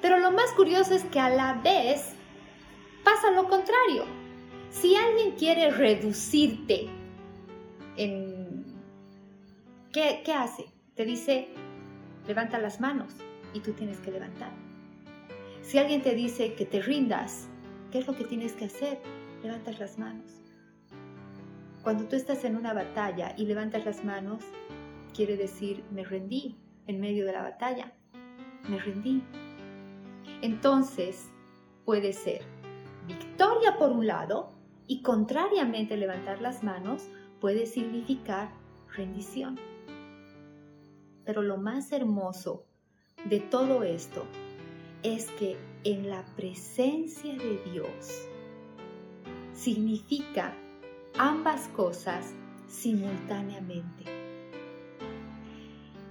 Pero 0.00 0.18
lo 0.18 0.30
más 0.30 0.50
curioso 0.52 0.94
es 0.94 1.04
que 1.04 1.20
a 1.20 1.28
la 1.28 1.54
vez 1.54 2.14
pasa 3.04 3.30
lo 3.30 3.48
contrario. 3.48 4.04
Si 4.70 4.94
alguien 4.94 5.32
quiere 5.32 5.70
reducirte 5.70 6.86
en... 7.96 8.64
¿Qué, 9.92 10.22
qué 10.24 10.32
hace? 10.32 10.66
Te 10.94 11.04
dice, 11.04 11.48
levanta 12.28 12.58
las 12.58 12.80
manos 12.80 13.12
y 13.52 13.60
tú 13.60 13.72
tienes 13.72 13.98
que 13.98 14.12
levantar. 14.12 14.52
Si 15.62 15.78
alguien 15.78 16.02
te 16.02 16.14
dice 16.14 16.54
que 16.54 16.64
te 16.66 16.80
rindas, 16.80 17.48
¿qué 17.90 17.98
es 17.98 18.06
lo 18.06 18.14
que 18.14 18.24
tienes 18.24 18.52
que 18.52 18.66
hacer? 18.66 19.00
Levantas 19.42 19.80
las 19.80 19.98
manos. 19.98 20.40
Cuando 21.82 22.04
tú 22.04 22.14
estás 22.14 22.44
en 22.44 22.56
una 22.56 22.72
batalla 22.72 23.34
y 23.36 23.46
levantas 23.46 23.84
las 23.84 24.04
manos, 24.04 24.44
quiere 25.14 25.36
decir 25.36 25.82
me 25.90 26.04
rendí 26.04 26.56
en 26.86 27.00
medio 27.00 27.26
de 27.26 27.32
la 27.32 27.42
batalla. 27.42 27.92
Me 28.68 28.78
rendí. 28.78 29.22
Entonces 30.42 31.28
puede 31.84 32.12
ser 32.12 32.42
victoria 33.08 33.76
por 33.76 33.90
un 33.90 34.06
lado 34.06 34.59
y 34.90 35.02
contrariamente 35.02 35.96
levantar 35.96 36.42
las 36.42 36.64
manos 36.64 37.04
puede 37.40 37.66
significar 37.66 38.50
rendición. 38.96 39.56
Pero 41.24 41.42
lo 41.42 41.58
más 41.58 41.92
hermoso 41.92 42.64
de 43.28 43.38
todo 43.38 43.84
esto 43.84 44.24
es 45.04 45.30
que 45.38 45.56
en 45.84 46.10
la 46.10 46.24
presencia 46.34 47.32
de 47.36 47.62
Dios 47.70 48.26
significa 49.52 50.56
ambas 51.16 51.68
cosas 51.68 52.34
simultáneamente. 52.66 54.06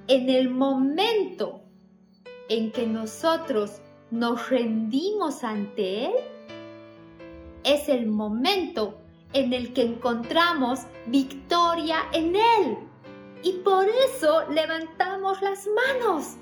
En 0.07 0.29
el 0.29 0.49
momento 0.49 1.63
en 2.47 2.71
que 2.71 2.87
nosotros 2.87 3.81
nos 4.09 4.49
rendimos 4.49 5.43
ante 5.43 6.05
Él, 6.05 6.13
es 7.63 7.89
el 7.89 8.07
momento 8.07 8.99
en 9.33 9.53
el 9.53 9.73
que 9.73 9.83
encontramos 9.83 10.81
victoria 11.07 12.07
en 12.13 12.35
Él. 12.35 12.77
Y 13.43 13.53
por 13.59 13.85
eso 13.87 14.49
levantamos 14.49 15.41
las 15.41 15.67
manos. 15.67 16.35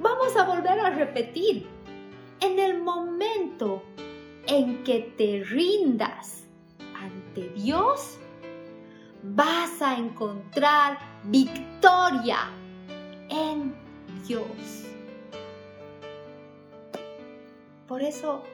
Vamos 0.00 0.36
a 0.36 0.44
volver 0.44 0.78
a 0.80 0.90
repetir. 0.90 1.66
En 2.40 2.58
el 2.58 2.80
momento 2.80 3.82
en 4.46 4.84
que 4.84 5.12
te 5.16 5.42
rindas 5.44 6.44
ante 6.94 7.48
Dios, 7.50 8.18
vas 9.22 9.82
a 9.82 9.96
encontrar 9.96 10.98
victoria 11.24 12.38
en 13.28 13.74
Dios. 14.26 14.86
Por 17.88 18.02
eso, 18.02 18.44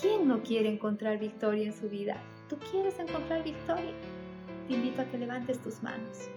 ¿quién 0.00 0.28
no 0.28 0.42
quiere 0.42 0.68
encontrar 0.68 1.18
victoria 1.18 1.66
en 1.66 1.74
su 1.74 1.88
vida? 1.88 2.16
¿Tú 2.48 2.56
quieres 2.70 2.98
encontrar 2.98 3.42
victoria? 3.42 3.92
Te 4.68 4.74
invito 4.74 5.02
a 5.02 5.04
que 5.04 5.18
levantes 5.18 5.60
tus 5.62 5.82
manos. 5.82 6.28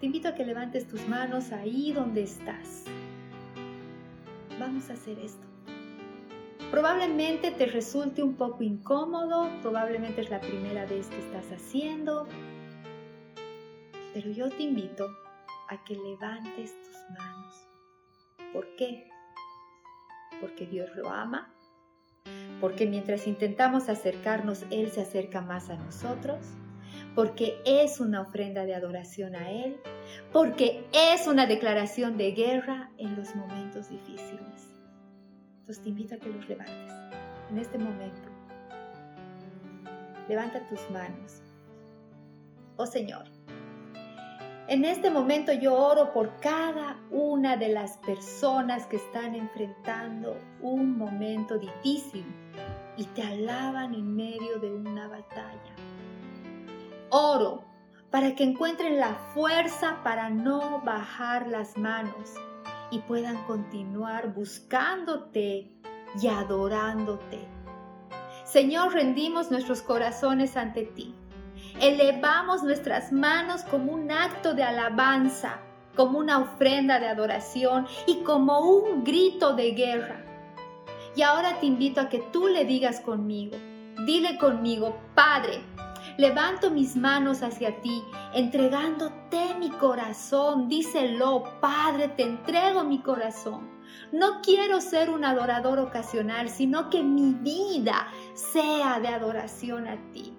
Te 0.00 0.06
invito 0.06 0.28
a 0.28 0.34
que 0.34 0.44
levantes 0.44 0.88
tus 0.88 1.06
manos 1.08 1.52
ahí 1.52 1.92
donde 1.92 2.22
estás. 2.22 2.84
Vamos 4.58 4.90
a 4.90 4.94
hacer 4.94 5.18
esto. 5.18 5.46
Probablemente 6.70 7.50
te 7.50 7.66
resulte 7.66 8.22
un 8.22 8.34
poco 8.34 8.62
incómodo, 8.62 9.50
probablemente 9.60 10.22
es 10.22 10.30
la 10.30 10.40
primera 10.40 10.86
vez 10.86 11.06
que 11.08 11.18
estás 11.18 11.52
haciendo, 11.52 12.26
pero 14.14 14.30
yo 14.30 14.48
te 14.48 14.62
invito 14.62 15.06
a 15.68 15.84
que 15.84 15.94
levantes 15.94 16.72
tus 16.82 16.96
manos. 17.18 17.68
¿Por 18.54 18.74
qué? 18.76 19.10
Porque 20.40 20.66
Dios 20.66 20.88
lo 20.96 21.10
ama, 21.10 21.52
porque 22.60 22.86
mientras 22.86 23.26
intentamos 23.26 23.88
acercarnos, 23.88 24.64
Él 24.70 24.90
se 24.90 25.02
acerca 25.02 25.40
más 25.40 25.68
a 25.68 25.76
nosotros, 25.76 26.38
porque 27.14 27.60
es 27.66 27.98
una 27.98 28.20
ofrenda 28.20 28.64
de 28.64 28.74
adoración 28.74 29.34
a 29.34 29.50
Él, 29.50 29.76
porque 30.32 30.84
es 30.92 31.26
una 31.26 31.46
declaración 31.46 32.16
de 32.16 32.30
guerra 32.32 32.90
en 32.98 33.16
los 33.16 33.34
momentos 33.34 33.88
difíciles. 33.88 34.70
Entonces 35.60 35.82
te 35.82 35.88
invito 35.88 36.14
a 36.14 36.18
que 36.18 36.28
los 36.28 36.48
levantes 36.48 36.92
en 37.50 37.58
este 37.58 37.78
momento. 37.78 38.22
Levanta 40.28 40.66
tus 40.68 40.88
manos. 40.90 41.42
Oh 42.76 42.86
Señor, 42.86 43.24
en 44.72 44.86
este 44.86 45.10
momento 45.10 45.52
yo 45.52 45.74
oro 45.74 46.14
por 46.14 46.40
cada 46.40 46.96
una 47.10 47.58
de 47.58 47.68
las 47.68 47.98
personas 47.98 48.86
que 48.86 48.96
están 48.96 49.34
enfrentando 49.34 50.34
un 50.62 50.96
momento 50.96 51.58
difícil 51.58 52.24
y 52.96 53.04
te 53.04 53.20
alaban 53.20 53.92
en 53.92 54.16
medio 54.16 54.58
de 54.60 54.72
una 54.72 55.08
batalla. 55.08 55.74
Oro 57.10 57.64
para 58.10 58.34
que 58.34 58.44
encuentren 58.44 58.98
la 58.98 59.14
fuerza 59.34 59.98
para 60.02 60.30
no 60.30 60.80
bajar 60.80 61.48
las 61.48 61.76
manos 61.76 62.32
y 62.90 63.00
puedan 63.00 63.44
continuar 63.44 64.32
buscándote 64.32 65.70
y 66.18 66.28
adorándote. 66.28 67.46
Señor, 68.46 68.94
rendimos 68.94 69.50
nuestros 69.50 69.82
corazones 69.82 70.56
ante 70.56 70.84
ti. 70.84 71.14
Elevamos 71.82 72.62
nuestras 72.62 73.10
manos 73.10 73.62
como 73.64 73.90
un 73.92 74.12
acto 74.12 74.54
de 74.54 74.62
alabanza, 74.62 75.58
como 75.96 76.20
una 76.20 76.38
ofrenda 76.38 77.00
de 77.00 77.08
adoración 77.08 77.88
y 78.06 78.22
como 78.22 78.60
un 78.60 79.02
grito 79.02 79.54
de 79.54 79.72
guerra. 79.72 80.24
Y 81.16 81.22
ahora 81.22 81.58
te 81.58 81.66
invito 81.66 82.00
a 82.00 82.08
que 82.08 82.20
tú 82.32 82.46
le 82.46 82.64
digas 82.64 83.00
conmigo, 83.00 83.56
dile 84.06 84.38
conmigo, 84.38 84.96
Padre, 85.16 85.60
Levanto 86.18 86.70
mis 86.70 86.94
manos 86.94 87.42
hacia 87.42 87.80
ti, 87.80 88.04
entregándote 88.34 89.54
mi 89.58 89.70
corazón. 89.70 90.68
Díselo, 90.68 91.44
Padre, 91.60 92.08
te 92.08 92.22
entrego 92.22 92.84
mi 92.84 93.00
corazón. 93.00 93.70
No 94.12 94.42
quiero 94.42 94.80
ser 94.82 95.08
un 95.08 95.24
adorador 95.24 95.78
ocasional, 95.78 96.50
sino 96.50 96.90
que 96.90 97.02
mi 97.02 97.32
vida 97.32 98.08
sea 98.34 99.00
de 99.00 99.08
adoración 99.08 99.88
a 99.88 99.96
ti. 100.12 100.36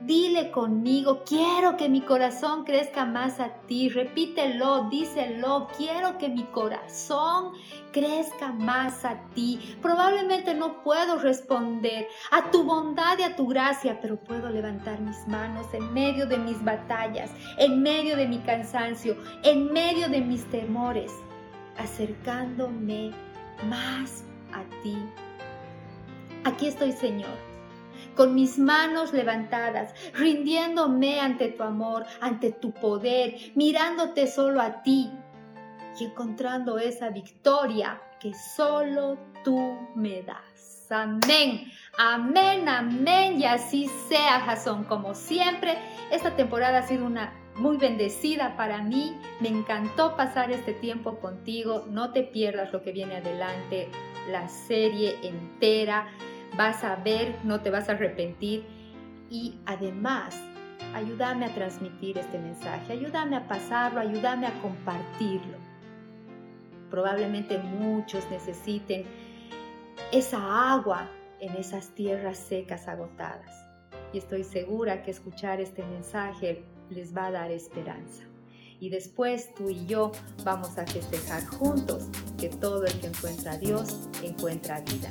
Dile 0.00 0.50
conmigo, 0.50 1.24
quiero 1.26 1.76
que 1.76 1.90
mi 1.90 2.00
corazón 2.00 2.64
crezca 2.64 3.04
más 3.04 3.38
a 3.38 3.50
ti. 3.66 3.90
Repítelo, 3.90 4.88
díselo, 4.88 5.68
quiero 5.76 6.16
que 6.16 6.30
mi 6.30 6.44
corazón 6.44 7.52
crezca 7.92 8.50
más 8.50 9.04
a 9.04 9.20
ti. 9.34 9.76
Probablemente 9.82 10.54
no 10.54 10.82
puedo 10.82 11.18
responder 11.18 12.08
a 12.30 12.50
tu 12.50 12.64
bondad 12.64 13.18
y 13.18 13.24
a 13.24 13.36
tu 13.36 13.46
gracia, 13.46 14.00
pero 14.00 14.16
puedo 14.16 14.48
levantar 14.48 14.98
mis 15.00 15.28
manos 15.28 15.66
en 15.74 15.92
medio 15.92 16.26
de 16.26 16.38
mis 16.38 16.64
batallas, 16.64 17.30
en 17.58 17.82
medio 17.82 18.16
de 18.16 18.26
mi 18.26 18.38
cansancio, 18.38 19.18
en 19.42 19.70
medio 19.70 20.08
de 20.08 20.22
mis 20.22 20.46
temores, 20.46 21.12
acercándome 21.76 23.10
más 23.68 24.24
a 24.54 24.62
ti. 24.82 24.96
Aquí 26.44 26.68
estoy, 26.68 26.92
Señor 26.92 27.49
con 28.14 28.34
mis 28.34 28.58
manos 28.58 29.12
levantadas, 29.12 29.94
rindiéndome 30.14 31.20
ante 31.20 31.48
tu 31.48 31.62
amor, 31.62 32.04
ante 32.20 32.52
tu 32.52 32.72
poder, 32.72 33.34
mirándote 33.54 34.26
solo 34.26 34.60
a 34.60 34.82
ti 34.82 35.10
y 35.98 36.04
encontrando 36.04 36.78
esa 36.78 37.10
victoria 37.10 38.00
que 38.20 38.32
solo 38.34 39.18
tú 39.44 39.58
me 39.94 40.22
das. 40.22 40.86
Amén, 40.90 41.70
amén, 41.98 42.68
amén. 42.68 43.40
Y 43.40 43.44
así 43.44 43.88
sea, 44.08 44.40
Jason. 44.40 44.84
Como 44.84 45.14
siempre, 45.14 45.78
esta 46.10 46.34
temporada 46.34 46.78
ha 46.78 46.82
sido 46.82 47.06
una 47.06 47.32
muy 47.54 47.76
bendecida 47.76 48.56
para 48.56 48.82
mí. 48.82 49.16
Me 49.40 49.48
encantó 49.48 50.16
pasar 50.16 50.50
este 50.50 50.72
tiempo 50.72 51.20
contigo. 51.20 51.86
No 51.88 52.12
te 52.12 52.24
pierdas 52.24 52.72
lo 52.72 52.82
que 52.82 52.90
viene 52.90 53.16
adelante, 53.16 53.88
la 54.30 54.48
serie 54.48 55.16
entera 55.22 56.08
vas 56.56 56.84
a 56.84 56.96
ver, 56.96 57.36
no 57.44 57.60
te 57.60 57.70
vas 57.70 57.88
a 57.88 57.92
arrepentir 57.92 58.64
y 59.30 59.58
además 59.66 60.34
ayúdame 60.94 61.46
a 61.46 61.54
transmitir 61.54 62.18
este 62.18 62.38
mensaje, 62.38 62.92
ayúdame 62.92 63.36
a 63.36 63.46
pasarlo, 63.46 64.00
ayúdame 64.00 64.46
a 64.46 64.60
compartirlo. 64.60 65.58
Probablemente 66.90 67.58
muchos 67.58 68.28
necesiten 68.30 69.04
esa 70.12 70.72
agua 70.72 71.08
en 71.38 71.54
esas 71.54 71.88
tierras 71.94 72.38
secas 72.38 72.88
agotadas. 72.88 73.66
Y 74.12 74.18
estoy 74.18 74.42
segura 74.42 75.02
que 75.02 75.12
escuchar 75.12 75.60
este 75.60 75.84
mensaje 75.84 76.64
les 76.90 77.16
va 77.16 77.26
a 77.26 77.30
dar 77.30 77.50
esperanza. 77.52 78.24
Y 78.80 78.88
después 78.88 79.54
tú 79.54 79.68
y 79.68 79.86
yo 79.86 80.10
vamos 80.42 80.78
a 80.78 80.86
festejar 80.86 81.44
juntos 81.46 82.08
que 82.38 82.48
todo 82.48 82.84
el 82.86 83.00
que 83.00 83.06
encuentra 83.08 83.52
a 83.52 83.58
Dios 83.58 84.08
encuentra 84.22 84.80
vida. 84.80 85.10